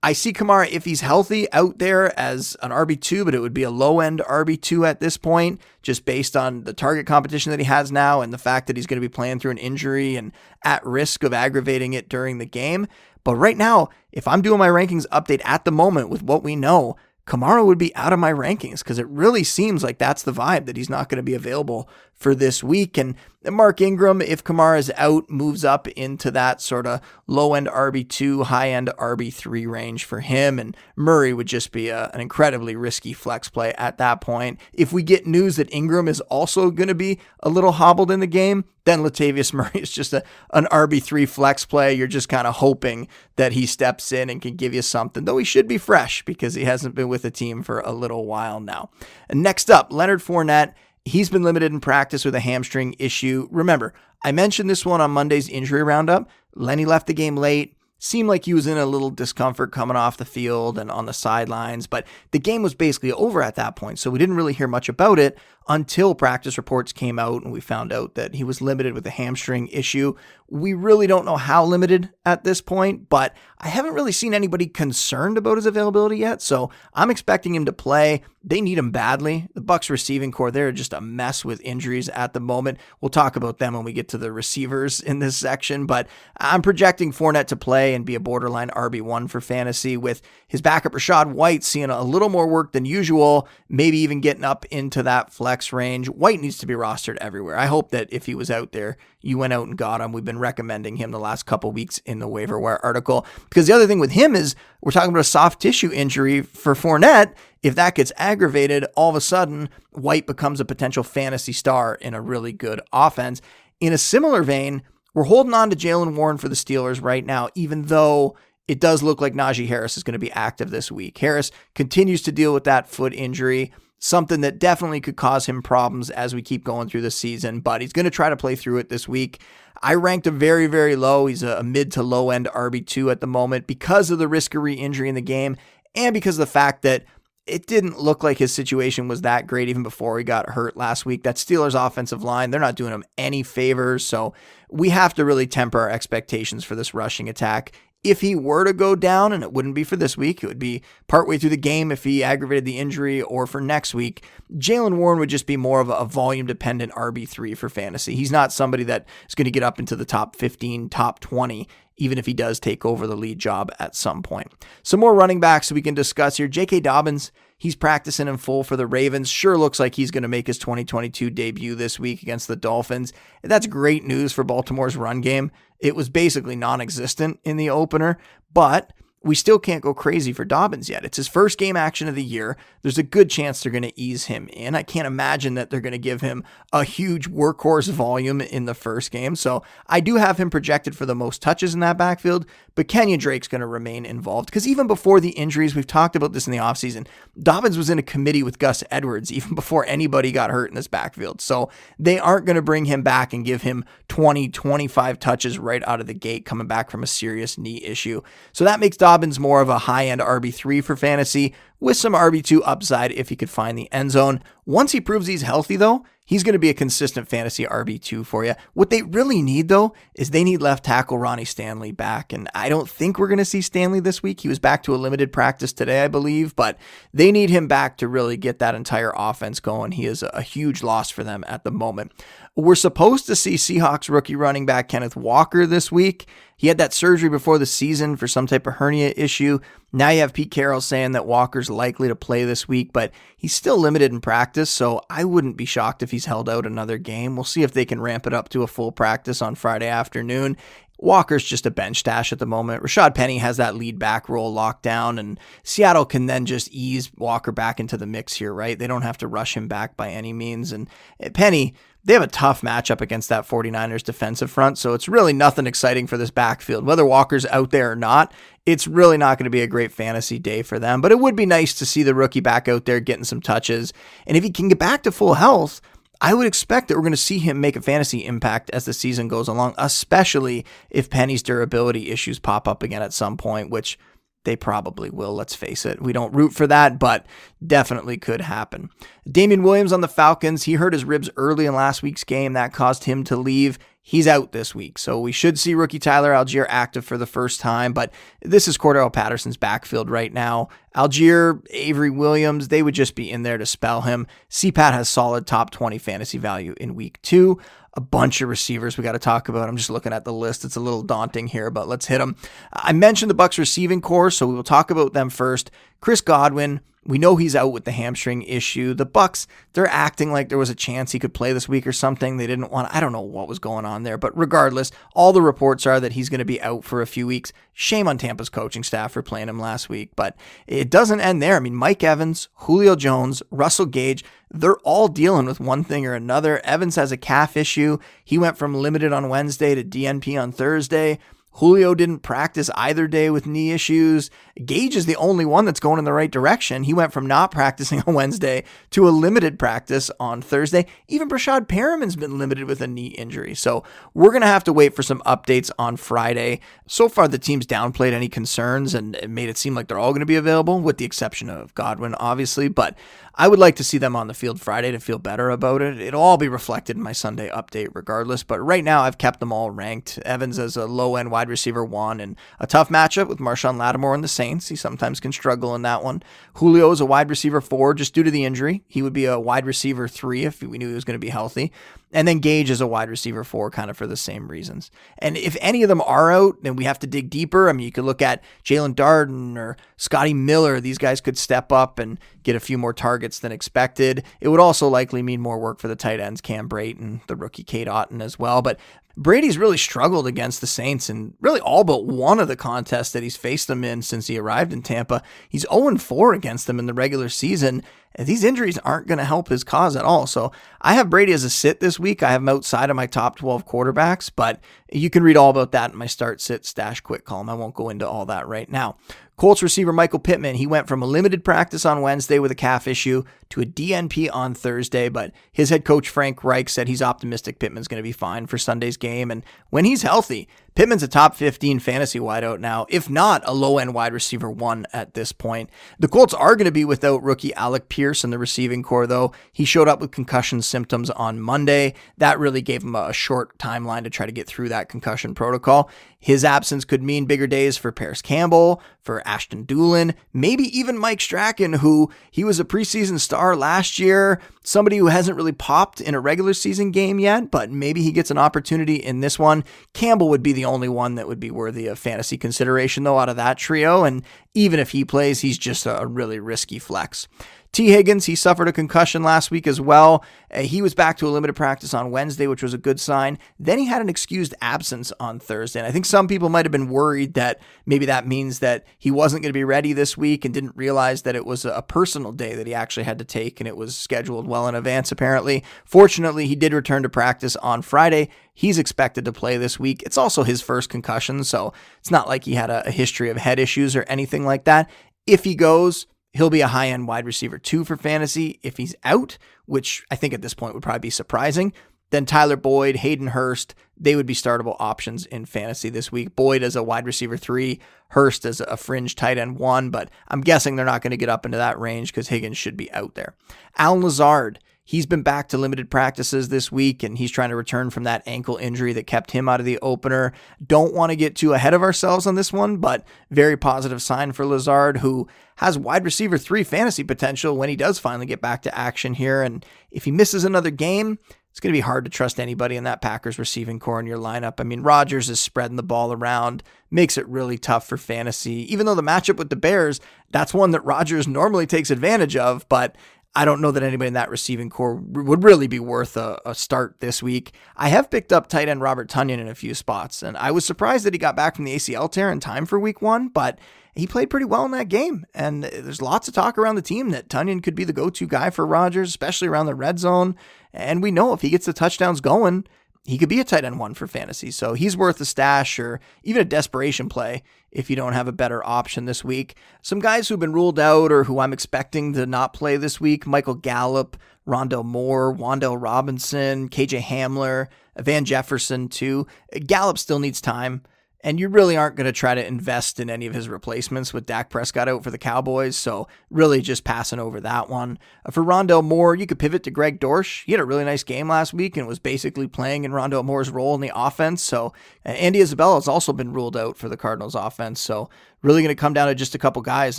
I 0.00 0.12
see 0.12 0.32
Kamara, 0.32 0.70
if 0.70 0.84
he's 0.84 1.00
healthy, 1.00 1.50
out 1.52 1.78
there 1.78 2.16
as 2.18 2.56
an 2.62 2.70
RB2, 2.70 3.24
but 3.24 3.34
it 3.34 3.40
would 3.40 3.52
be 3.52 3.64
a 3.64 3.70
low 3.70 3.98
end 3.98 4.20
RB2 4.20 4.86
at 4.86 5.00
this 5.00 5.16
point, 5.16 5.60
just 5.82 6.04
based 6.04 6.36
on 6.36 6.62
the 6.62 6.72
target 6.72 7.04
competition 7.04 7.50
that 7.50 7.58
he 7.58 7.66
has 7.66 7.90
now 7.90 8.20
and 8.20 8.32
the 8.32 8.38
fact 8.38 8.68
that 8.68 8.76
he's 8.76 8.86
going 8.86 9.00
to 9.00 9.08
be 9.08 9.12
playing 9.12 9.40
through 9.40 9.50
an 9.50 9.58
injury 9.58 10.14
and 10.14 10.30
at 10.64 10.86
risk 10.86 11.24
of 11.24 11.32
aggravating 11.32 11.94
it 11.94 12.08
during 12.08 12.38
the 12.38 12.46
game. 12.46 12.86
But 13.24 13.34
right 13.34 13.56
now, 13.56 13.88
if 14.12 14.28
I'm 14.28 14.40
doing 14.40 14.58
my 14.58 14.68
rankings 14.68 15.06
update 15.08 15.42
at 15.44 15.64
the 15.64 15.72
moment 15.72 16.10
with 16.10 16.22
what 16.22 16.44
we 16.44 16.54
know, 16.54 16.96
Kamara 17.26 17.66
would 17.66 17.76
be 17.76 17.94
out 17.96 18.12
of 18.12 18.20
my 18.20 18.32
rankings 18.32 18.78
because 18.78 19.00
it 19.00 19.06
really 19.08 19.44
seems 19.44 19.82
like 19.82 19.98
that's 19.98 20.22
the 20.22 20.32
vibe 20.32 20.66
that 20.66 20.76
he's 20.76 20.88
not 20.88 21.08
going 21.08 21.18
to 21.18 21.22
be 21.24 21.34
available 21.34 21.90
for 22.18 22.34
this 22.34 22.62
week. 22.62 22.98
And 22.98 23.14
Mark 23.48 23.80
Ingram, 23.80 24.20
if 24.20 24.42
Kamara 24.42 24.78
is 24.78 24.92
out, 24.96 25.30
moves 25.30 25.64
up 25.64 25.86
into 25.88 26.30
that 26.32 26.60
sort 26.60 26.86
of 26.86 27.00
low 27.28 27.54
end 27.54 27.68
RB2, 27.68 28.46
high 28.46 28.70
end 28.70 28.90
RB3 28.98 29.68
range 29.68 30.04
for 30.04 30.20
him. 30.20 30.58
And 30.58 30.76
Murray 30.96 31.32
would 31.32 31.46
just 31.46 31.70
be 31.70 31.88
a, 31.88 32.10
an 32.12 32.20
incredibly 32.20 32.74
risky 32.74 33.12
flex 33.12 33.48
play 33.48 33.72
at 33.74 33.96
that 33.98 34.20
point. 34.20 34.58
If 34.72 34.92
we 34.92 35.04
get 35.04 35.26
news 35.26 35.56
that 35.56 35.72
Ingram 35.72 36.08
is 36.08 36.20
also 36.22 36.72
going 36.72 36.88
to 36.88 36.94
be 36.94 37.20
a 37.40 37.48
little 37.48 37.72
hobbled 37.72 38.10
in 38.10 38.18
the 38.18 38.26
game, 38.26 38.64
then 38.84 39.00
Latavius 39.00 39.52
Murray 39.54 39.70
is 39.80 39.92
just 39.92 40.12
a, 40.12 40.24
an 40.52 40.66
RB3 40.72 41.28
flex 41.28 41.64
play. 41.64 41.94
You're 41.94 42.08
just 42.08 42.28
kind 42.28 42.48
of 42.48 42.56
hoping 42.56 43.06
that 43.36 43.52
he 43.52 43.66
steps 43.66 44.10
in 44.10 44.28
and 44.28 44.42
can 44.42 44.56
give 44.56 44.74
you 44.74 44.82
something, 44.82 45.24
though 45.24 45.38
he 45.38 45.44
should 45.44 45.68
be 45.68 45.78
fresh 45.78 46.24
because 46.24 46.54
he 46.54 46.64
hasn't 46.64 46.96
been 46.96 47.08
with 47.08 47.22
the 47.22 47.30
team 47.30 47.62
for 47.62 47.78
a 47.80 47.92
little 47.92 48.26
while 48.26 48.58
now. 48.58 48.90
And 49.28 49.44
next 49.44 49.70
up, 49.70 49.92
Leonard 49.92 50.20
Fournette 50.20 50.74
He's 51.08 51.30
been 51.30 51.42
limited 51.42 51.72
in 51.72 51.80
practice 51.80 52.24
with 52.24 52.34
a 52.34 52.40
hamstring 52.40 52.94
issue. 52.98 53.48
Remember, 53.50 53.94
I 54.22 54.32
mentioned 54.32 54.68
this 54.68 54.84
one 54.84 55.00
on 55.00 55.10
Monday's 55.10 55.48
injury 55.48 55.82
roundup. 55.82 56.28
Lenny 56.54 56.84
left 56.84 57.06
the 57.06 57.14
game 57.14 57.36
late. 57.36 57.74
Seemed 58.00 58.28
like 58.28 58.44
he 58.44 58.54
was 58.54 58.68
in 58.68 58.78
a 58.78 58.86
little 58.86 59.10
discomfort 59.10 59.72
coming 59.72 59.96
off 59.96 60.18
the 60.18 60.24
field 60.24 60.78
and 60.78 60.88
on 60.88 61.06
the 61.06 61.12
sidelines, 61.12 61.88
but 61.88 62.06
the 62.30 62.38
game 62.38 62.62
was 62.62 62.74
basically 62.74 63.10
over 63.10 63.42
at 63.42 63.56
that 63.56 63.74
point, 63.74 63.98
so 63.98 64.08
we 64.08 64.20
didn't 64.20 64.36
really 64.36 64.52
hear 64.52 64.68
much 64.68 64.88
about 64.88 65.18
it 65.18 65.36
until 65.68 66.14
practice 66.14 66.56
reports 66.56 66.92
came 66.92 67.18
out 67.18 67.42
and 67.42 67.52
we 67.52 67.60
found 67.60 67.92
out 67.92 68.14
that 68.14 68.34
he 68.34 68.44
was 68.44 68.62
limited 68.62 68.94
with 68.94 69.06
a 69.06 69.10
hamstring 69.10 69.68
issue. 69.68 70.14
We 70.50 70.72
really 70.72 71.06
don't 71.06 71.26
know 71.26 71.36
how 71.36 71.64
limited 71.66 72.10
at 72.24 72.42
this 72.42 72.62
point, 72.62 73.10
but 73.10 73.36
I 73.58 73.68
haven't 73.68 73.92
really 73.92 74.12
seen 74.12 74.32
anybody 74.32 74.66
concerned 74.66 75.36
about 75.36 75.56
his 75.56 75.66
availability 75.66 76.16
yet, 76.16 76.40
so 76.40 76.70
I'm 76.94 77.10
expecting 77.10 77.54
him 77.54 77.66
to 77.66 77.72
play. 77.72 78.22
They 78.42 78.62
need 78.62 78.78
him 78.78 78.90
badly. 78.90 79.48
The 79.52 79.60
Bucs 79.60 79.90
receiving 79.90 80.32
corps, 80.32 80.50
they're 80.50 80.72
just 80.72 80.94
a 80.94 81.02
mess 81.02 81.44
with 81.44 81.60
injuries 81.60 82.08
at 82.08 82.32
the 82.32 82.40
moment. 82.40 82.78
We'll 83.00 83.10
talk 83.10 83.36
about 83.36 83.58
them 83.58 83.74
when 83.74 83.84
we 83.84 83.92
get 83.92 84.08
to 84.08 84.18
the 84.18 84.32
receivers 84.32 85.00
in 85.02 85.18
this 85.18 85.36
section, 85.36 85.84
but 85.84 86.08
I'm 86.38 86.62
projecting 86.62 87.12
Fournette 87.12 87.48
to 87.48 87.56
play 87.56 87.94
and 87.94 88.06
be 88.06 88.14
a 88.14 88.20
borderline 88.20 88.70
RB1 88.70 89.28
for 89.28 89.42
fantasy 89.42 89.98
with 89.98 90.22
his 90.46 90.62
backup 90.62 90.92
Rachaad 90.92 91.32
White 91.32 91.62
seeing 91.62 91.90
a 91.90 92.02
little 92.02 92.30
more 92.30 92.46
work 92.46 92.72
than 92.72 92.86
usual, 92.86 93.46
maybe 93.68 93.98
even 93.98 94.22
getting 94.22 94.44
up 94.44 94.64
into 94.66 95.02
that 95.02 95.30
flex 95.30 95.57
flex 95.58 95.72
range. 95.72 96.08
White 96.08 96.40
needs 96.40 96.58
to 96.58 96.66
be 96.66 96.74
rostered 96.74 97.16
everywhere. 97.20 97.56
I 97.56 97.66
hope 97.66 97.90
that 97.90 98.08
if 98.12 98.26
he 98.26 98.34
was 98.36 98.48
out 98.48 98.70
there, 98.70 98.96
you 99.20 99.38
went 99.38 99.52
out 99.52 99.66
and 99.66 99.76
got 99.76 100.00
him. 100.00 100.12
We've 100.12 100.24
been 100.24 100.38
recommending 100.38 100.96
him 100.96 101.10
the 101.10 101.18
last 101.18 101.46
couple 101.46 101.72
weeks 101.72 101.98
in 101.98 102.20
the 102.20 102.28
waiver 102.28 102.60
wire 102.60 102.78
article. 102.84 103.26
Because 103.48 103.66
the 103.66 103.72
other 103.72 103.88
thing 103.88 103.98
with 103.98 104.12
him 104.12 104.36
is 104.36 104.54
we're 104.80 104.92
talking 104.92 105.10
about 105.10 105.20
a 105.20 105.24
soft 105.24 105.60
tissue 105.60 105.90
injury 105.90 106.42
for 106.42 106.74
Fournette. 106.74 107.34
If 107.64 107.74
that 107.74 107.96
gets 107.96 108.12
aggravated, 108.16 108.86
all 108.94 109.10
of 109.10 109.16
a 109.16 109.20
sudden, 109.20 109.68
White 109.90 110.28
becomes 110.28 110.60
a 110.60 110.64
potential 110.64 111.02
fantasy 111.02 111.52
star 111.52 111.96
in 111.96 112.14
a 112.14 112.20
really 112.20 112.52
good 112.52 112.80
offense. 112.92 113.42
In 113.80 113.92
a 113.92 113.98
similar 113.98 114.44
vein, 114.44 114.82
we're 115.12 115.24
holding 115.24 115.54
on 115.54 115.70
to 115.70 115.76
Jaylen 115.76 116.14
Warren 116.14 116.38
for 116.38 116.48
the 116.48 116.54
Steelers 116.54 117.02
right 117.02 117.26
now, 117.26 117.48
even 117.56 117.86
though 117.86 118.36
it 118.68 118.78
does 118.78 119.02
look 119.02 119.20
like 119.20 119.34
Najee 119.34 119.66
Harris 119.66 119.96
is 119.96 120.04
going 120.04 120.12
to 120.12 120.18
be 120.20 120.30
active 120.30 120.70
this 120.70 120.92
week. 120.92 121.18
Harris 121.18 121.50
continues 121.74 122.22
to 122.22 122.32
deal 122.32 122.54
with 122.54 122.64
that 122.64 122.88
foot 122.88 123.12
injury 123.12 123.72
something 123.98 124.40
that 124.42 124.58
definitely 124.58 125.00
could 125.00 125.16
cause 125.16 125.46
him 125.46 125.62
problems 125.62 126.10
as 126.10 126.34
we 126.34 126.42
keep 126.42 126.64
going 126.64 126.88
through 126.88 127.00
the 127.00 127.10
season, 127.10 127.60
but 127.60 127.80
he's 127.80 127.92
going 127.92 128.04
to 128.04 128.10
try 128.10 128.30
to 128.30 128.36
play 128.36 128.54
through 128.54 128.78
it 128.78 128.88
this 128.88 129.08
week. 129.08 129.40
I 129.82 129.94
ranked 129.94 130.26
him 130.26 130.38
very, 130.38 130.66
very 130.66 130.96
low. 130.96 131.26
He's 131.26 131.42
a 131.42 131.62
mid 131.62 131.92
to 131.92 132.02
low 132.02 132.30
end 132.30 132.48
RB2 132.54 133.10
at 133.10 133.20
the 133.20 133.26
moment 133.26 133.66
because 133.66 134.10
of 134.10 134.18
the 134.18 134.28
risk 134.28 134.54
of 134.54 134.62
re 134.62 134.74
injury 134.74 135.08
in 135.08 135.14
the 135.14 135.20
game 135.20 135.56
and 135.94 136.14
because 136.14 136.38
of 136.38 136.46
the 136.46 136.52
fact 136.52 136.82
that 136.82 137.04
it 137.46 137.66
didn't 137.66 137.98
look 137.98 138.22
like 138.22 138.38
his 138.38 138.52
situation 138.52 139.08
was 139.08 139.22
that 139.22 139.46
great 139.46 139.68
even 139.68 139.82
before 139.82 140.18
he 140.18 140.24
got 140.24 140.50
hurt 140.50 140.76
last 140.76 141.06
week. 141.06 141.22
That 141.22 141.36
Steelers 141.36 141.74
offensive 141.74 142.22
line, 142.22 142.50
they're 142.50 142.60
not 142.60 142.76
doing 142.76 142.92
him 142.92 143.04
any 143.16 143.42
favors. 143.42 144.04
So 144.04 144.34
we 144.70 144.90
have 144.90 145.14
to 145.14 145.24
really 145.24 145.46
temper 145.46 145.80
our 145.80 145.90
expectations 145.90 146.64
for 146.64 146.74
this 146.74 146.92
rushing 146.92 147.28
attack 147.28 147.72
if 148.10 148.20
he 148.20 148.34
were 148.34 148.64
to 148.64 148.72
go 148.72 148.94
down, 148.94 149.32
and 149.32 149.42
it 149.42 149.52
wouldn't 149.52 149.74
be 149.74 149.84
for 149.84 149.96
this 149.96 150.16
week, 150.16 150.42
it 150.42 150.46
would 150.46 150.58
be 150.58 150.82
partway 151.06 151.38
through 151.38 151.50
the 151.50 151.56
game 151.56 151.90
if 151.90 152.04
he 152.04 152.22
aggravated 152.24 152.64
the 152.64 152.78
injury 152.78 153.22
or 153.22 153.46
for 153.46 153.60
next 153.60 153.94
week, 153.94 154.24
Jaylen 154.54 154.96
Warren 154.96 155.18
would 155.18 155.28
just 155.28 155.46
be 155.46 155.56
more 155.56 155.80
of 155.80 155.88
a, 155.88 156.04
volume 156.04 156.46
dependent 156.46 156.92
RB3 156.92 157.56
for 157.56 157.68
fantasy. 157.68 158.14
He's 158.14 158.32
not 158.32 158.52
somebody 158.52 158.82
that 158.84 159.06
is 159.28 159.34
going 159.34 159.44
to 159.44 159.50
get 159.50 159.62
up 159.62 159.78
into 159.78 159.94
the 159.94 160.06
top 160.06 160.34
15, 160.36 160.88
top 160.88 161.20
20, 161.20 161.68
even 161.98 162.18
if 162.18 162.26
he 162.26 162.34
does 162.34 162.58
take 162.58 162.84
over 162.84 163.06
the 163.06 163.16
lead 163.16 163.38
job 163.38 163.70
at 163.78 163.94
some 163.94 164.22
point. 164.22 164.50
Some 164.82 165.00
more 165.00 165.14
running 165.14 165.38
backs 165.38 165.70
we 165.70 165.82
can 165.82 165.94
discuss 165.94 166.38
here. 166.38 166.48
J.K. 166.48 166.80
Dobbins 166.80 167.30
He's 167.60 167.74
practicing 167.74 168.28
in 168.28 168.36
full 168.36 168.62
for 168.62 168.76
the 168.76 168.86
Ravens. 168.86 169.28
Sure 169.28 169.58
looks 169.58 169.80
like 169.80 169.96
he's 169.96 170.12
going 170.12 170.22
to 170.22 170.28
make 170.28 170.46
his 170.46 170.58
2022 170.58 171.28
debut 171.28 171.74
this 171.74 171.98
week 171.98 172.22
against 172.22 172.46
the 172.46 172.54
Dolphins. 172.54 173.12
That's 173.42 173.66
great 173.66 174.04
news 174.04 174.32
for 174.32 174.44
Baltimore's 174.44 174.96
run 174.96 175.20
game. 175.20 175.50
It 175.80 175.96
was 175.96 176.08
basically 176.08 176.54
non 176.54 176.80
existent 176.80 177.40
in 177.42 177.56
the 177.56 177.70
opener, 177.70 178.18
but 178.52 178.92
we 179.22 179.34
still 179.34 179.58
can't 179.58 179.82
go 179.82 179.92
crazy 179.92 180.32
for 180.32 180.44
Dobbins 180.44 180.88
yet. 180.88 181.04
It's 181.04 181.16
his 181.16 181.26
first 181.26 181.58
game 181.58 181.76
action 181.76 182.06
of 182.06 182.14
the 182.14 182.22
year. 182.22 182.56
There's 182.82 182.98
a 182.98 183.02
good 183.02 183.28
chance 183.28 183.62
they're 183.62 183.72
going 183.72 183.82
to 183.82 184.00
ease 184.00 184.26
him 184.26 184.48
in. 184.52 184.76
I 184.76 184.84
can't 184.84 185.06
imagine 185.06 185.54
that 185.54 185.70
they're 185.70 185.80
going 185.80 185.92
to 185.92 185.98
give 185.98 186.20
him 186.20 186.44
a 186.72 186.84
huge 186.84 187.28
workhorse 187.28 187.90
volume 187.90 188.40
in 188.40 188.66
the 188.66 188.74
first 188.74 189.10
game. 189.10 189.34
So 189.34 189.64
I 189.86 189.98
do 190.00 190.16
have 190.16 190.38
him 190.38 190.50
projected 190.50 190.96
for 190.96 191.04
the 191.04 191.16
most 191.16 191.42
touches 191.42 191.74
in 191.74 191.80
that 191.80 191.98
backfield, 191.98 192.46
but 192.76 192.86
Kenyan 192.86 193.18
Drake's 193.18 193.48
going 193.48 193.60
to 193.60 193.66
remain 193.66 194.06
involved 194.06 194.46
because 194.46 194.68
even 194.68 194.86
before 194.86 195.20
the 195.20 195.30
injuries, 195.30 195.74
we've 195.74 195.86
talked 195.86 196.14
about 196.14 196.32
this 196.32 196.46
in 196.46 196.52
the 196.52 196.58
offseason, 196.58 197.06
Dobbins 197.40 197.76
was 197.76 197.90
in 197.90 197.98
a 197.98 198.02
committee 198.02 198.44
with 198.44 198.60
Gus 198.60 198.84
Edwards 198.90 199.32
even 199.32 199.54
before 199.56 199.84
anybody 199.86 200.30
got 200.30 200.50
hurt 200.50 200.70
in 200.70 200.76
this 200.76 200.86
backfield. 200.86 201.40
So 201.40 201.70
they 201.98 202.20
aren't 202.20 202.46
going 202.46 202.56
to 202.56 202.62
bring 202.62 202.84
him 202.84 203.02
back 203.02 203.32
and 203.32 203.44
give 203.44 203.62
him 203.62 203.84
20, 204.08 204.48
25 204.48 205.18
touches 205.18 205.58
right 205.58 205.82
out 205.88 206.00
of 206.00 206.06
the 206.06 206.14
gate 206.14 206.44
coming 206.44 206.68
back 206.68 206.90
from 206.90 207.02
a 207.02 207.06
serious 207.06 207.58
knee 207.58 207.82
issue. 207.84 208.22
So 208.52 208.64
that 208.64 208.78
makes 208.78 208.96
Dobbins 208.96 209.08
more 209.38 209.60
of 209.60 209.68
a 209.68 209.78
high 209.78 210.06
end 210.06 210.20
RB3 210.20 210.82
for 210.82 210.96
fantasy 210.96 211.54
with 211.80 211.96
some 211.96 212.12
RB2 212.12 212.60
upside 212.64 213.12
if 213.12 213.28
he 213.28 213.36
could 213.36 213.50
find 213.50 213.76
the 213.76 213.90
end 213.92 214.10
zone. 214.10 214.42
Once 214.66 214.92
he 214.92 215.00
proves 215.00 215.26
he's 215.26 215.42
healthy, 215.42 215.76
though, 215.76 216.04
He's 216.28 216.42
going 216.42 216.52
to 216.52 216.58
be 216.58 216.68
a 216.68 216.74
consistent 216.74 217.26
fantasy 217.26 217.64
RB2 217.64 218.26
for 218.26 218.44
you. 218.44 218.52
What 218.74 218.90
they 218.90 219.00
really 219.00 219.40
need, 219.40 219.68
though, 219.68 219.94
is 220.14 220.28
they 220.28 220.44
need 220.44 220.60
left 220.60 220.84
tackle 220.84 221.16
Ronnie 221.16 221.46
Stanley 221.46 221.90
back. 221.90 222.34
And 222.34 222.50
I 222.54 222.68
don't 222.68 222.86
think 222.86 223.18
we're 223.18 223.28
going 223.28 223.38
to 223.38 223.46
see 223.46 223.62
Stanley 223.62 223.98
this 223.98 224.22
week. 224.22 224.40
He 224.40 224.48
was 224.48 224.58
back 224.58 224.82
to 224.82 224.94
a 224.94 224.98
limited 224.98 225.32
practice 225.32 225.72
today, 225.72 226.04
I 226.04 226.08
believe, 226.08 226.54
but 226.54 226.76
they 227.14 227.32
need 227.32 227.48
him 227.48 227.66
back 227.66 227.96
to 227.96 228.08
really 228.08 228.36
get 228.36 228.58
that 228.58 228.74
entire 228.74 229.10
offense 229.16 229.58
going. 229.58 229.92
He 229.92 230.04
is 230.04 230.22
a 230.22 230.42
huge 230.42 230.82
loss 230.82 231.08
for 231.08 231.24
them 231.24 231.44
at 231.48 231.64
the 231.64 231.70
moment. 231.70 232.12
We're 232.54 232.74
supposed 232.74 233.24
to 233.28 233.34
see 233.34 233.54
Seahawks 233.54 234.10
rookie 234.10 234.36
running 234.36 234.66
back 234.66 234.88
Kenneth 234.88 235.16
Walker 235.16 235.64
this 235.64 235.90
week. 235.90 236.28
He 236.58 236.68
had 236.68 236.76
that 236.76 236.92
surgery 236.92 237.30
before 237.30 237.56
the 237.56 237.64
season 237.64 238.16
for 238.16 238.28
some 238.28 238.46
type 238.46 238.66
of 238.66 238.74
hernia 238.74 239.14
issue. 239.16 239.60
Now 239.90 240.10
you 240.10 240.20
have 240.20 240.34
Pete 240.34 240.50
Carroll 240.50 240.82
saying 240.82 241.12
that 241.12 241.26
Walker's 241.26 241.70
likely 241.70 242.08
to 242.08 242.14
play 242.14 242.44
this 242.44 242.68
week, 242.68 242.92
but 242.92 243.10
he's 243.36 243.54
still 243.54 243.78
limited 243.78 244.12
in 244.12 244.20
practice, 244.20 244.68
so 244.68 245.00
I 245.08 245.24
wouldn't 245.24 245.56
be 245.56 245.64
shocked 245.64 246.02
if 246.02 246.10
he's 246.10 246.26
held 246.26 246.48
out 246.48 246.66
another 246.66 246.98
game. 246.98 247.36
We'll 247.36 247.44
see 247.44 247.62
if 247.62 247.72
they 247.72 247.86
can 247.86 248.00
ramp 248.00 248.26
it 248.26 248.34
up 248.34 248.50
to 248.50 248.62
a 248.62 248.66
full 248.66 248.92
practice 248.92 249.40
on 249.40 249.54
Friday 249.54 249.88
afternoon. 249.88 250.58
Walker's 250.98 251.44
just 251.44 251.64
a 251.64 251.70
bench 251.70 251.98
stash 251.98 252.32
at 252.32 252.40
the 252.40 252.46
moment. 252.46 252.82
Rashaad 252.82 253.14
Penny 253.14 253.38
has 253.38 253.56
that 253.56 253.76
lead 253.76 253.98
back 253.98 254.28
role 254.28 254.52
locked 254.52 254.82
down, 254.82 255.18
and 255.18 255.38
Seattle 255.62 256.04
can 256.04 256.26
then 256.26 256.44
just 256.44 256.68
ease 256.72 257.10
Walker 257.16 257.52
back 257.52 257.78
into 257.78 257.96
the 257.96 258.06
mix 258.06 258.34
here, 258.34 258.52
right? 258.52 258.78
They 258.78 258.88
don't 258.88 259.02
have 259.02 259.18
to 259.18 259.28
rush 259.28 259.56
him 259.56 259.68
back 259.68 259.96
by 259.96 260.10
any 260.10 260.32
means. 260.32 260.72
And 260.72 260.88
eh, 261.20 261.28
Penny, 261.32 261.74
they 262.04 262.14
have 262.14 262.22
a 262.22 262.26
tough 262.26 262.62
matchup 262.62 263.00
against 263.00 263.28
that 263.28 263.46
49ers 263.46 264.02
defensive 264.02 264.50
front, 264.50 264.76
so 264.76 264.92
it's 264.94 265.08
really 265.08 265.32
nothing 265.32 265.66
exciting 265.66 266.06
for 266.08 266.16
this 266.16 266.30
backfield. 266.30 266.84
Whether 266.84 267.04
Walker's 267.04 267.46
out 267.46 267.70
there 267.70 267.92
or 267.92 267.96
not, 267.96 268.32
it's 268.66 268.88
really 268.88 269.18
not 269.18 269.38
going 269.38 269.44
to 269.44 269.50
be 269.50 269.62
a 269.62 269.68
great 269.68 269.92
fantasy 269.92 270.38
day 270.38 270.62
for 270.62 270.78
them, 270.78 271.00
but 271.00 271.12
it 271.12 271.20
would 271.20 271.36
be 271.36 271.46
nice 271.46 271.74
to 271.74 271.86
see 271.86 272.02
the 272.02 272.14
rookie 272.14 272.40
back 272.40 272.66
out 272.66 272.86
there 272.86 272.98
getting 272.98 273.24
some 273.24 273.40
touches. 273.40 273.92
And 274.26 274.36
if 274.36 274.42
he 274.42 274.50
can 274.50 274.68
get 274.68 274.78
back 274.78 275.04
to 275.04 275.12
full 275.12 275.34
health, 275.34 275.80
I 276.20 276.34
would 276.34 276.46
expect 276.46 276.88
that 276.88 276.96
we're 276.96 277.02
going 277.02 277.12
to 277.12 277.16
see 277.16 277.38
him 277.38 277.60
make 277.60 277.76
a 277.76 277.80
fantasy 277.80 278.24
impact 278.24 278.70
as 278.70 278.84
the 278.84 278.92
season 278.92 279.28
goes 279.28 279.48
along, 279.48 279.74
especially 279.78 280.64
if 280.90 281.10
Penny's 281.10 281.42
durability 281.42 282.10
issues 282.10 282.38
pop 282.38 282.66
up 282.66 282.82
again 282.82 283.02
at 283.02 283.12
some 283.12 283.36
point, 283.36 283.70
which 283.70 283.98
they 284.44 284.56
probably 284.56 285.10
will, 285.10 285.34
let's 285.34 285.54
face 285.54 285.84
it. 285.84 286.00
We 286.00 286.12
don't 286.12 286.34
root 286.34 286.52
for 286.52 286.66
that, 286.66 286.98
but 286.98 287.26
definitely 287.64 288.16
could 288.16 288.40
happen. 288.40 288.90
Damien 289.30 289.62
Williams 289.62 289.92
on 289.92 290.00
the 290.00 290.08
Falcons, 290.08 290.64
he 290.64 290.74
hurt 290.74 290.92
his 290.92 291.04
ribs 291.04 291.28
early 291.36 291.66
in 291.66 291.74
last 291.74 292.02
week's 292.02 292.24
game. 292.24 292.52
That 292.54 292.72
caused 292.72 293.04
him 293.04 293.24
to 293.24 293.36
leave. 293.36 293.78
He's 294.08 294.26
out 294.26 294.52
this 294.52 294.74
week. 294.74 294.96
So 294.96 295.20
we 295.20 295.32
should 295.32 295.58
see 295.58 295.74
rookie 295.74 295.98
Tyler 295.98 296.32
Allgeier 296.32 296.64
active 296.70 297.04
for 297.04 297.18
the 297.18 297.26
first 297.26 297.60
time, 297.60 297.92
but 297.92 298.10
this 298.40 298.66
is 298.66 298.78
Cordarrelle 298.78 299.12
Patterson's 299.12 299.58
backfield 299.58 300.08
right 300.08 300.32
now. 300.32 300.70
Allgeier, 300.96 301.60
Avery 301.68 302.08
Williams, 302.08 302.68
they 302.68 302.82
would 302.82 302.94
just 302.94 303.14
be 303.14 303.30
in 303.30 303.42
there 303.42 303.58
to 303.58 303.66
spell 303.66 304.00
him. 304.00 304.26
CPAT 304.48 304.94
has 304.94 305.10
solid 305.10 305.46
top 305.46 305.68
20 305.72 305.98
fantasy 305.98 306.38
value 306.38 306.74
in 306.80 306.94
week 306.94 307.20
two. 307.20 307.60
A 307.98 308.00
bunch 308.00 308.40
of 308.40 308.48
receivers 308.48 308.96
we 308.96 309.04
got 309.04 309.12
to 309.12 309.18
talk 309.18 309.50
about. 309.50 309.68
I'm 309.68 309.76
just 309.76 309.90
looking 309.90 310.14
at 310.14 310.24
the 310.24 310.32
list. 310.32 310.64
It's 310.64 310.76
a 310.76 310.80
little 310.80 311.02
daunting 311.02 311.46
here, 311.46 311.68
but 311.68 311.86
let's 311.86 312.06
hit 312.06 312.16
them. 312.16 312.34
I 312.72 312.94
mentioned 312.94 313.30
the 313.30 313.34
Bucs 313.34 313.58
receiving 313.58 314.00
corps, 314.00 314.30
so 314.30 314.46
we 314.46 314.54
will 314.54 314.64
talk 314.64 314.90
about 314.90 315.12
them 315.12 315.28
first. 315.28 315.70
Chris 316.00 316.22
Godwin, 316.22 316.80
we 317.08 317.18
know 317.18 317.36
he's 317.36 317.56
out 317.56 317.72
with 317.72 317.84
the 317.84 317.90
hamstring 317.90 318.42
issue. 318.42 318.92
The 318.92 319.06
Bucs, 319.06 319.46
they're 319.72 319.88
acting 319.88 320.30
like 320.30 320.50
there 320.50 320.58
was 320.58 320.68
a 320.68 320.74
chance 320.74 321.10
he 321.10 321.18
could 321.18 321.32
play 321.32 321.54
this 321.54 321.66
week 321.66 321.86
or 321.86 321.92
something. 321.92 322.36
They 322.36 322.46
didn't 322.46 322.70
want 322.70 322.94
I 322.94 323.00
don't 323.00 323.12
know 323.12 323.22
what 323.22 323.48
was 323.48 323.58
going 323.58 323.86
on 323.86 324.02
there, 324.02 324.18
but 324.18 324.36
regardless, 324.36 324.92
all 325.14 325.32
the 325.32 325.40
reports 325.40 325.86
are 325.86 326.00
that 326.00 326.12
he's 326.12 326.28
going 326.28 326.40
to 326.40 326.44
be 326.44 326.60
out 326.60 326.84
for 326.84 327.00
a 327.00 327.06
few 327.06 327.26
weeks. 327.26 327.50
Shame 327.72 328.06
on 328.08 328.18
Tampa's 328.18 328.50
coaching 328.50 328.84
staff 328.84 329.12
for 329.12 329.22
playing 329.22 329.48
him 329.48 329.58
last 329.58 329.88
week, 329.88 330.10
but 330.16 330.36
it 330.66 330.90
doesn't 330.90 331.20
end 331.20 331.40
there. 331.40 331.56
I 331.56 331.60
mean, 331.60 331.74
Mike 331.74 332.04
Evans, 332.04 332.50
Julio 332.56 332.94
Jones, 332.94 333.42
Russell 333.50 333.86
Gage, 333.86 334.22
they're 334.50 334.76
all 334.78 335.08
dealing 335.08 335.46
with 335.46 335.60
one 335.60 335.84
thing 335.84 336.04
or 336.04 336.12
another. 336.12 336.60
Evans 336.62 336.96
has 336.96 337.10
a 337.10 337.16
calf 337.16 337.56
issue. 337.56 337.96
He 338.22 338.36
went 338.36 338.58
from 338.58 338.74
limited 338.74 339.14
on 339.14 339.30
Wednesday 339.30 339.74
to 339.74 339.82
DNP 339.82 340.40
on 340.40 340.52
Thursday. 340.52 341.18
Julio 341.58 341.92
didn't 341.92 342.20
practice 342.20 342.70
either 342.76 343.08
day 343.08 343.30
with 343.30 343.44
knee 343.44 343.72
issues. 343.72 344.30
Gage 344.64 344.94
is 344.94 345.06
the 345.06 345.16
only 345.16 345.44
one 345.44 345.64
that's 345.64 345.80
going 345.80 345.98
in 345.98 346.04
the 346.04 346.12
right 346.12 346.30
direction. 346.30 346.84
He 346.84 346.94
went 346.94 347.12
from 347.12 347.26
not 347.26 347.50
practicing 347.50 348.00
on 348.06 348.14
Wednesday 348.14 348.62
to 348.90 349.08
a 349.08 349.10
limited 349.10 349.58
practice 349.58 350.08
on 350.20 350.40
Thursday. 350.40 350.86
Even 351.08 351.28
Breshad 351.28 351.66
Perriman's 351.66 352.14
been 352.14 352.38
limited 352.38 352.64
with 352.66 352.80
a 352.80 352.86
knee 352.86 353.08
injury. 353.08 353.56
So 353.56 353.82
we're 354.14 354.30
going 354.30 354.42
to 354.42 354.46
have 354.46 354.62
to 354.64 354.72
wait 354.72 354.94
for 354.94 355.02
some 355.02 355.20
updates 355.26 355.68
on 355.80 355.96
Friday. 355.96 356.60
So 356.86 357.08
far, 357.08 357.26
the 357.26 357.38
team's 357.38 357.66
downplayed 357.66 358.12
any 358.12 358.28
concerns 358.28 358.94
and 358.94 359.18
made 359.28 359.48
it 359.48 359.58
seem 359.58 359.74
like 359.74 359.88
they're 359.88 359.98
all 359.98 360.12
going 360.12 360.20
to 360.20 360.26
be 360.26 360.36
available, 360.36 360.80
with 360.80 360.98
the 360.98 361.04
exception 361.04 361.50
of 361.50 361.74
Godwin, 361.74 362.14
obviously. 362.14 362.68
But 362.68 362.96
I 363.34 363.46
would 363.46 363.58
like 363.58 363.76
to 363.76 363.84
see 363.84 363.98
them 363.98 364.16
on 364.16 364.26
the 364.26 364.34
field 364.34 364.60
Friday 364.60 364.90
to 364.92 364.98
feel 364.98 365.18
better 365.18 365.50
about 365.50 365.80
it. 365.82 366.00
It'll 366.00 366.20
all 366.20 366.36
be 366.36 366.48
reflected 366.48 366.96
in 366.96 367.02
my 367.02 367.12
Sunday 367.12 367.48
update 367.50 367.90
regardless, 367.94 368.42
but 368.42 368.60
right 368.60 368.82
now 368.82 369.02
I've 369.02 369.18
kept 369.18 369.38
them 369.38 369.52
all 369.52 369.70
ranked. 369.70 370.18
Evans 370.24 370.58
as 370.58 370.76
a 370.76 370.86
low 370.86 371.14
end 371.14 371.30
wide 371.30 371.47
receiver 371.48 371.84
one 371.84 372.20
and 372.20 372.36
a 372.60 372.66
tough 372.66 372.88
matchup 372.88 373.28
with 373.28 373.38
Marshon 373.38 373.76
Lattimore 373.76 374.14
and 374.14 374.24
the 374.24 374.28
Saints. 374.28 374.68
He 374.68 374.76
sometimes 374.76 375.20
can 375.20 375.32
struggle 375.32 375.74
in 375.74 375.82
that 375.82 376.04
one. 376.04 376.22
Julio 376.54 376.90
is 376.90 377.00
a 377.00 377.06
wide 377.06 377.30
receiver 377.30 377.60
four 377.60 377.94
just 377.94 378.14
due 378.14 378.22
to 378.22 378.30
the 378.30 378.44
injury. 378.44 378.82
He 378.86 379.02
would 379.02 379.12
be 379.12 379.24
a 379.24 379.38
wide 379.38 379.66
receiver 379.66 380.08
three 380.08 380.44
if 380.44 380.62
we 380.62 380.78
knew 380.78 380.88
he 380.88 380.94
was 380.94 381.04
going 381.04 381.18
to 381.18 381.24
be 381.24 381.30
healthy. 381.30 381.72
And 382.10 382.26
then 382.26 382.38
Gage 382.38 382.70
is 382.70 382.80
a 382.80 382.86
wide 382.86 383.10
receiver 383.10 383.44
four, 383.44 383.70
kind 383.70 383.90
of 383.90 383.96
for 383.96 384.06
the 384.06 384.16
same 384.16 384.48
reasons. 384.48 384.90
And 385.18 385.36
if 385.36 385.58
any 385.60 385.82
of 385.82 385.90
them 385.90 386.00
are 386.00 386.32
out, 386.32 386.62
then 386.62 386.74
we 386.74 386.84
have 386.84 386.98
to 387.00 387.06
dig 387.06 387.28
deeper. 387.28 387.68
I 387.68 387.74
mean, 387.74 387.84
you 387.84 387.92
could 387.92 388.04
look 388.04 388.22
at 388.22 388.42
Jaelon 388.64 388.94
Darden 388.94 389.58
or 389.58 389.76
Scotty 389.98 390.32
Miller. 390.32 390.80
These 390.80 390.96
guys 390.96 391.20
could 391.20 391.36
step 391.36 391.70
up 391.70 391.98
and 391.98 392.18
get 392.44 392.56
a 392.56 392.60
few 392.60 392.78
more 392.78 392.94
targets 392.94 393.38
than 393.40 393.52
expected. 393.52 394.24
It 394.40 394.48
would 394.48 394.58
also 394.60 394.88
likely 394.88 395.22
mean 395.22 395.42
more 395.42 395.58
work 395.58 395.80
for 395.80 395.88
the 395.88 395.96
tight 395.96 396.18
ends, 396.18 396.40
Cam 396.40 396.66
Brate, 396.66 397.26
the 397.26 397.36
rookie 397.36 397.62
Cade 397.62 397.88
Otton 397.88 398.22
as 398.22 398.38
well. 398.38 398.62
But 398.62 398.80
Brady's 399.18 399.58
really 399.58 399.76
struggled 399.76 400.28
against 400.28 400.60
the 400.60 400.68
Saints 400.68 401.10
in 401.10 401.34
really 401.40 401.58
all 401.58 401.82
but 401.82 402.06
one 402.06 402.38
of 402.38 402.46
the 402.46 402.54
contests 402.54 403.10
that 403.10 403.24
he's 403.24 403.36
faced 403.36 403.66
them 403.66 403.82
in 403.82 404.00
since 404.00 404.28
he 404.28 404.38
arrived 404.38 404.72
in 404.72 404.80
Tampa. 404.80 405.24
He's 405.48 405.66
0 405.68 405.96
4 405.96 406.34
against 406.34 406.68
them 406.68 406.78
in 406.78 406.86
the 406.86 406.94
regular 406.94 407.28
season. 407.28 407.82
These 408.16 408.44
injuries 408.44 408.78
aren't 408.78 409.08
going 409.08 409.18
to 409.18 409.24
help 409.24 409.48
his 409.48 409.64
cause 409.64 409.96
at 409.96 410.04
all. 410.04 410.28
So 410.28 410.52
I 410.80 410.94
have 410.94 411.10
Brady 411.10 411.32
as 411.32 411.42
a 411.42 411.50
sit 411.50 411.80
this 411.80 411.98
week. 411.98 412.22
I 412.22 412.30
have 412.30 412.42
him 412.42 412.48
outside 412.48 412.90
of 412.90 412.96
my 412.96 413.06
top 413.06 413.36
12 413.36 413.66
quarterbacks, 413.66 414.30
but 414.34 414.60
you 414.90 415.10
can 415.10 415.24
read 415.24 415.36
all 415.36 415.50
about 415.50 415.72
that 415.72 415.90
in 415.92 415.98
my 415.98 416.06
start, 416.06 416.40
sit, 416.40 416.64
stash, 416.64 417.00
quick 417.00 417.24
column. 417.24 417.50
I 417.50 417.54
won't 417.54 417.74
go 417.74 417.88
into 417.88 418.08
all 418.08 418.24
that 418.26 418.46
right 418.46 418.70
now. 418.70 418.98
Colts 419.38 419.62
receiver 419.62 419.92
Michael 419.92 420.18
Pittman, 420.18 420.56
he 420.56 420.66
went 420.66 420.88
from 420.88 421.00
a 421.00 421.06
limited 421.06 421.44
practice 421.44 421.86
on 421.86 422.02
Wednesday 422.02 422.40
with 422.40 422.50
a 422.50 422.56
calf 422.56 422.88
issue 422.88 423.22
to 423.50 423.60
a 423.60 423.64
DNP 423.64 424.28
on 424.32 424.52
Thursday, 424.52 425.08
but 425.08 425.32
his 425.52 425.70
head 425.70 425.84
coach 425.84 426.08
Frank 426.08 426.42
Reich 426.42 426.68
said 426.68 426.88
he's 426.88 427.00
optimistic 427.00 427.60
Pittman's 427.60 427.86
going 427.86 428.00
to 428.00 428.06
be 428.06 428.12
fine 428.12 428.46
for 428.46 428.58
Sunday's 428.58 428.96
game. 428.96 429.30
And 429.30 429.44
when 429.70 429.84
he's 429.84 430.02
healthy, 430.02 430.48
Pittman's 430.74 431.02
a 431.02 431.08
top 431.08 431.34
15 431.34 431.80
fantasy 431.80 432.20
wideout 432.20 432.60
now, 432.60 432.86
if 432.88 433.10
not 433.10 433.42
a 433.44 433.52
low 433.52 433.78
end 433.78 433.94
wide 433.94 434.12
receiver 434.12 434.48
one 434.48 434.86
at 434.92 435.14
this 435.14 435.32
point. 435.32 435.70
The 435.98 436.06
Colts 436.06 436.34
are 436.34 436.54
going 436.54 436.66
to 436.66 436.70
be 436.70 436.84
without 436.84 437.22
rookie 437.22 437.54
Alec 437.54 437.88
Pierce 437.88 438.22
in 438.22 438.30
the 438.30 438.38
receiving 438.38 438.82
corps, 438.82 439.06
though. 439.06 439.32
He 439.52 439.64
showed 439.64 439.88
up 439.88 440.00
with 440.00 440.12
concussion 440.12 440.62
symptoms 440.62 441.10
on 441.10 441.40
Monday. 441.40 441.94
That 442.18 442.38
really 442.38 442.62
gave 442.62 442.82
him 442.82 442.94
a 442.94 443.12
short 443.12 443.58
timeline 443.58 444.04
to 444.04 444.10
try 444.10 444.26
to 444.26 444.30
get 444.30 444.46
through 444.46 444.68
that 444.68 444.88
concussion 444.88 445.34
protocol. 445.34 445.90
His 446.20 446.44
absence 446.44 446.84
could 446.84 447.02
mean 447.02 447.26
bigger 447.26 447.46
days 447.46 447.76
for 447.76 447.90
Parris 447.90 448.22
Campbell, 448.22 448.80
for 449.00 449.26
Ashton 449.28 449.66
Dulin, 449.66 450.14
maybe 450.32 450.64
even 450.76 450.98
Mike 450.98 451.20
Strachan, 451.20 451.74
who 451.74 452.10
he 452.30 452.44
was 452.44 452.58
a 452.58 452.64
preseason 452.64 453.20
star 453.20 453.54
last 453.54 453.98
year, 453.98 454.40
somebody 454.64 454.96
who 454.96 455.08
hasn't 455.08 455.36
really 455.36 455.52
popped 455.52 456.00
in 456.00 456.14
a 456.14 456.20
regular 456.20 456.54
season 456.54 456.90
game 456.90 457.18
yet, 457.18 457.50
but 457.50 457.70
maybe 457.70 458.02
he 458.02 458.10
gets 458.10 458.30
an 458.30 458.38
opportunity 458.38 458.96
in 458.96 459.20
this 459.20 459.38
one. 459.38 459.64
Campbell 459.92 460.30
would 460.30 460.42
be 460.42 460.54
the 460.54 460.64
only 460.64 460.88
one 460.88 461.14
that 461.16 461.28
would 461.28 461.38
be 461.38 461.50
worthy 461.50 461.86
of 461.86 461.98
fantasy 461.98 462.38
consideration, 462.38 463.04
though, 463.04 463.18
out 463.18 463.28
of 463.28 463.36
that 463.36 463.58
trio. 463.58 464.04
And 464.04 464.22
even 464.54 464.80
if 464.80 464.90
he 464.90 465.04
plays, 465.04 465.40
he's 465.40 465.58
just 465.58 465.84
a 465.84 466.06
really 466.06 466.40
risky 466.40 466.78
flex. 466.78 467.28
Tee 467.72 467.88
Higgins, 467.88 468.24
he 468.24 468.34
suffered 468.34 468.66
a 468.66 468.72
concussion 468.72 469.22
last 469.22 469.50
week 469.50 469.66
as 469.66 469.80
well. 469.80 470.24
Uh, 470.50 470.62
he 470.62 470.80
was 470.80 470.94
back 470.94 471.18
to 471.18 471.28
a 471.28 471.30
limited 471.30 471.54
practice 471.54 471.92
on 471.92 472.10
Wednesday, 472.10 472.46
which 472.46 472.62
was 472.62 472.72
a 472.72 472.78
good 472.78 472.98
sign. 472.98 473.38
Then 473.58 473.78
he 473.78 473.86
had 473.86 474.00
an 474.00 474.08
excused 474.08 474.54
absence 474.62 475.12
on 475.20 475.38
Thursday. 475.38 475.80
And 475.80 475.86
I 475.86 475.90
think 475.90 476.06
some 476.06 476.28
people 476.28 476.48
might 476.48 476.64
have 476.64 476.72
been 476.72 476.88
worried 476.88 477.34
that 477.34 477.60
maybe 477.84 478.06
that 478.06 478.26
means 478.26 478.60
that 478.60 478.84
he 478.98 479.10
wasn't 479.10 479.42
going 479.42 479.50
to 479.50 479.58
be 479.58 479.64
ready 479.64 479.92
this 479.92 480.16
week 480.16 480.44
and 480.44 480.54
didn't 480.54 480.76
realize 480.76 481.22
that 481.22 481.36
it 481.36 481.44
was 481.44 481.64
a 481.64 481.82
personal 481.86 482.32
day 482.32 482.54
that 482.54 482.66
he 482.66 482.74
actually 482.74 483.04
had 483.04 483.18
to 483.18 483.24
take 483.24 483.60
and 483.60 483.68
it 483.68 483.76
was 483.76 483.96
scheduled 483.96 484.46
well 484.46 484.66
in 484.66 484.74
advance, 484.74 485.12
apparently. 485.12 485.62
Fortunately, 485.84 486.46
he 486.46 486.56
did 486.56 486.72
return 486.72 487.02
to 487.02 487.08
practice 487.08 487.54
on 487.56 487.82
Friday. 487.82 488.30
He's 488.54 488.78
expected 488.78 489.24
to 489.26 489.32
play 489.32 489.56
this 489.56 489.78
week. 489.78 490.02
It's 490.04 490.18
also 490.18 490.42
his 490.42 490.62
first 490.62 490.88
concussion, 490.88 491.44
so 491.44 491.72
it's 491.98 492.10
not 492.10 492.26
like 492.26 492.44
he 492.44 492.54
had 492.54 492.70
a, 492.70 492.88
a 492.88 492.90
history 492.90 493.28
of 493.28 493.36
head 493.36 493.60
issues 493.60 493.94
or 493.94 494.02
anything 494.04 494.44
like 494.44 494.64
that. 494.64 494.90
If 495.26 495.44
he 495.44 495.54
goes, 495.54 496.06
he'll 496.32 496.50
be 496.50 496.60
a 496.60 496.68
high 496.68 496.88
end 496.88 497.08
wide 497.08 497.26
receiver 497.26 497.58
two 497.58 497.84
for 497.84 497.96
fantasy. 497.96 498.60
If 498.62 498.76
he's 498.76 498.94
out, 499.04 499.38
which 499.66 500.04
I 500.10 500.16
think 500.16 500.34
at 500.34 500.42
this 500.42 500.54
point 500.54 500.74
would 500.74 500.82
probably 500.82 501.00
be 501.00 501.10
surprising, 501.10 501.72
then 502.10 502.24
Tyler 502.24 502.56
Boyd, 502.56 502.96
Hayden 502.96 503.28
Hurst, 503.28 503.74
they 503.96 504.16
would 504.16 504.26
be 504.26 504.34
startable 504.34 504.76
options 504.78 505.26
in 505.26 505.44
fantasy 505.44 505.90
this 505.90 506.10
week. 506.10 506.34
Boyd 506.34 506.62
as 506.62 506.76
a 506.76 506.82
wide 506.82 507.06
receiver 507.06 507.36
three, 507.36 507.80
Hurst 508.10 508.46
as 508.46 508.60
a 508.60 508.76
fringe 508.76 509.14
tight 509.14 509.36
end 509.36 509.58
one, 509.58 509.90
but 509.90 510.10
I'm 510.28 510.40
guessing 510.40 510.76
they're 510.76 510.86
not 510.86 511.02
going 511.02 511.10
to 511.10 511.18
get 511.18 511.28
up 511.28 511.44
into 511.44 511.58
that 511.58 511.78
range 511.78 512.10
because 512.10 512.28
Higgins 512.28 512.56
should 512.56 512.76
be 512.76 512.90
out 512.92 513.14
there. 513.14 513.34
Allen 513.76 514.02
Lazard, 514.02 514.58
He's 514.88 515.04
been 515.04 515.20
back 515.20 515.48
to 515.48 515.58
limited 515.58 515.90
practices 515.90 516.48
this 516.48 516.72
week 516.72 517.02
and 517.02 517.18
he's 517.18 517.30
trying 517.30 517.50
to 517.50 517.56
return 517.56 517.90
from 517.90 518.04
that 518.04 518.22
ankle 518.24 518.56
injury 518.56 518.94
that 518.94 519.06
kept 519.06 519.32
him 519.32 519.46
out 519.46 519.60
of 519.60 519.66
the 519.66 519.78
opener. 519.80 520.32
Don't 520.66 520.94
want 520.94 521.10
to 521.10 521.16
get 521.16 521.36
too 521.36 521.52
ahead 521.52 521.74
of 521.74 521.82
ourselves 521.82 522.26
on 522.26 522.36
this 522.36 522.54
one, 522.54 522.78
but 522.78 523.04
very 523.30 523.54
positive 523.54 524.00
sign 524.00 524.32
for 524.32 524.46
Lazard, 524.46 524.96
who 524.96 525.28
has 525.56 525.76
wide 525.76 526.06
receiver 526.06 526.38
three 526.38 526.64
fantasy 526.64 527.04
potential 527.04 527.54
when 527.54 527.68
he 527.68 527.76
does 527.76 527.98
finally 527.98 528.24
get 528.24 528.40
back 528.40 528.62
to 528.62 528.74
action 528.74 529.12
here. 529.12 529.42
And 529.42 529.62
if 529.90 530.06
he 530.06 530.10
misses 530.10 530.42
another 530.42 530.70
game, 530.70 531.18
it's 531.50 531.60
going 531.60 531.72
to 531.72 531.76
be 531.76 531.80
hard 531.80 532.06
to 532.06 532.10
trust 532.10 532.40
anybody 532.40 532.76
in 532.76 532.84
that 532.84 533.02
Packers 533.02 533.38
receiving 533.38 533.78
corps 533.78 534.00
in 534.00 534.06
your 534.06 534.16
lineup. 534.16 534.54
I 534.58 534.62
mean, 534.62 534.80
Rodgers 534.82 535.28
is 535.28 535.40
spreading 535.40 535.76
the 535.76 535.82
ball 535.82 536.14
around, 536.14 536.62
makes 536.90 537.18
it 537.18 537.28
really 537.28 537.58
tough 537.58 537.86
for 537.86 537.98
fantasy. 537.98 538.72
Even 538.72 538.86
though 538.86 538.94
the 538.94 539.02
matchup 539.02 539.36
with 539.36 539.50
the 539.50 539.56
Bears, 539.56 540.00
that's 540.30 540.54
one 540.54 540.70
that 540.70 540.84
Rodgers 540.84 541.26
normally 541.26 541.66
takes 541.66 541.90
advantage 541.90 542.36
of, 542.36 542.66
but 542.68 542.96
I 543.34 543.44
don't 543.44 543.60
know 543.60 543.70
that 543.70 543.82
anybody 543.82 544.08
in 544.08 544.14
that 544.14 544.30
receiving 544.30 544.70
corps 544.70 544.96
would 544.96 545.44
really 545.44 545.68
be 545.68 545.78
worth 545.78 546.16
a, 546.16 546.40
a, 546.44 546.54
start 546.54 546.96
this 547.00 547.22
week. 547.22 547.52
I 547.76 547.88
have 547.88 548.10
picked 548.10 548.32
up 548.32 548.48
tight 548.48 548.68
end 548.68 548.80
Robert 548.80 549.08
Tonyan 549.08 549.38
in 549.38 549.48
a 549.48 549.54
few 549.54 549.74
spots, 549.74 550.22
and 550.22 550.36
I 550.36 550.50
was 550.50 550.64
surprised 550.64 551.04
that 551.04 551.14
he 551.14 551.18
got 551.18 551.36
back 551.36 551.54
from 551.54 551.64
the 551.64 551.76
ACL 551.76 552.10
tear 552.10 552.32
in 552.32 552.40
time 552.40 552.66
for 552.66 552.80
week 552.80 553.00
one, 553.00 553.28
but 553.28 553.58
he 553.94 554.06
played 554.06 554.30
pretty 554.30 554.46
well 554.46 554.64
in 554.64 554.70
that 554.72 554.88
game. 554.88 555.26
And 555.34 555.64
there's 555.64 556.02
lots 556.02 556.28
of 556.28 556.34
talk 556.34 556.56
around 556.56 556.76
the 556.76 556.82
team 556.82 557.10
that 557.10 557.28
Tonyan 557.28 557.62
could 557.62 557.74
be 557.74 557.84
the 557.84 557.92
go 557.92 558.10
to 558.10 558.26
guy 558.26 558.50
for 558.50 558.66
Rodgers, 558.66 559.08
especially 559.08 559.48
around 559.48 559.66
the 559.66 559.74
red 559.74 559.98
zone. 559.98 560.36
And 560.72 561.02
we 561.02 561.10
know 561.10 561.32
if 561.32 561.42
he 561.42 561.50
gets 561.50 561.66
the 561.66 561.72
touchdowns 561.72 562.20
going, 562.20 562.64
he 563.08 563.16
could 563.16 563.30
be 563.30 563.40
a 563.40 563.44
tight 563.44 563.64
end 563.64 563.78
one 563.78 563.94
for 563.94 564.06
fantasy. 564.06 564.50
So 564.50 564.74
he's 564.74 564.94
worth 564.94 565.18
a 565.18 565.24
stash 565.24 565.78
or 565.78 565.98
even 566.24 566.42
a 566.42 566.44
desperation 566.44 567.08
play 567.08 567.42
if 567.72 567.88
you 567.88 567.96
don't 567.96 568.12
have 568.12 568.28
a 568.28 568.32
better 568.32 568.62
option 568.66 569.06
this 569.06 569.24
week. 569.24 569.56
Some 569.80 569.98
guys 569.98 570.28
who've 570.28 570.38
been 570.38 570.52
ruled 570.52 570.78
out 570.78 571.10
or 571.10 571.24
who 571.24 571.38
I'm 571.38 571.54
expecting 571.54 572.12
to 572.12 572.26
not 572.26 572.52
play 572.52 572.76
this 572.76 573.00
week 573.00 573.26
Michael 573.26 573.54
Gallup, 573.54 574.18
Rondale 574.46 574.84
Moore, 574.84 575.34
Wan'Dale 575.34 575.80
Robinson, 575.80 576.68
KJ 576.68 577.00
Hamler, 577.00 577.68
Van 577.96 578.26
Jefferson, 578.26 578.88
too. 578.88 579.26
Gallup 579.66 579.96
still 579.96 580.18
needs 580.18 580.42
time. 580.42 580.82
And 581.22 581.40
you 581.40 581.48
really 581.48 581.76
aren't 581.76 581.96
going 581.96 582.06
to 582.06 582.12
try 582.12 582.34
to 582.34 582.46
invest 582.46 583.00
in 583.00 583.10
any 583.10 583.26
of 583.26 583.34
his 583.34 583.48
replacements 583.48 584.14
with 584.14 584.24
Dak 584.24 584.50
Prescott 584.50 584.88
out 584.88 585.02
for 585.02 585.10
the 585.10 585.18
Cowboys. 585.18 585.76
So, 585.76 586.06
really 586.30 586.62
just 586.62 586.84
passing 586.84 587.18
over 587.18 587.40
that 587.40 587.68
one. 587.68 587.98
Uh, 588.24 588.30
for 588.30 588.44
Rondale 588.44 588.84
Moore, 588.84 589.16
you 589.16 589.26
could 589.26 589.38
pivot 589.38 589.64
to 589.64 589.70
Greg 589.72 589.98
Dortch. 589.98 590.44
He 590.46 590.52
had 590.52 590.60
a 590.60 590.64
really 590.64 590.84
nice 590.84 591.02
game 591.02 591.28
last 591.28 591.52
week 591.52 591.76
and 591.76 591.88
was 591.88 591.98
basically 591.98 592.46
playing 592.46 592.84
in 592.84 592.92
Rondale 592.92 593.24
Moore's 593.24 593.50
role 593.50 593.74
in 593.74 593.80
the 593.80 593.90
offense. 593.94 594.42
So, 594.42 594.72
uh, 595.04 595.08
Andy 595.10 595.40
Isabella 595.40 595.74
has 595.74 595.88
also 595.88 596.12
been 596.12 596.32
ruled 596.32 596.56
out 596.56 596.76
for 596.76 596.88
the 596.88 596.96
Cardinals 596.96 597.34
offense. 597.34 597.80
So, 597.80 598.08
really 598.42 598.62
going 598.62 598.74
to 598.74 598.80
come 598.80 598.92
down 598.92 599.08
to 599.08 599.14
just 599.14 599.34
a 599.34 599.38
couple 599.38 599.62
guys, 599.62 599.98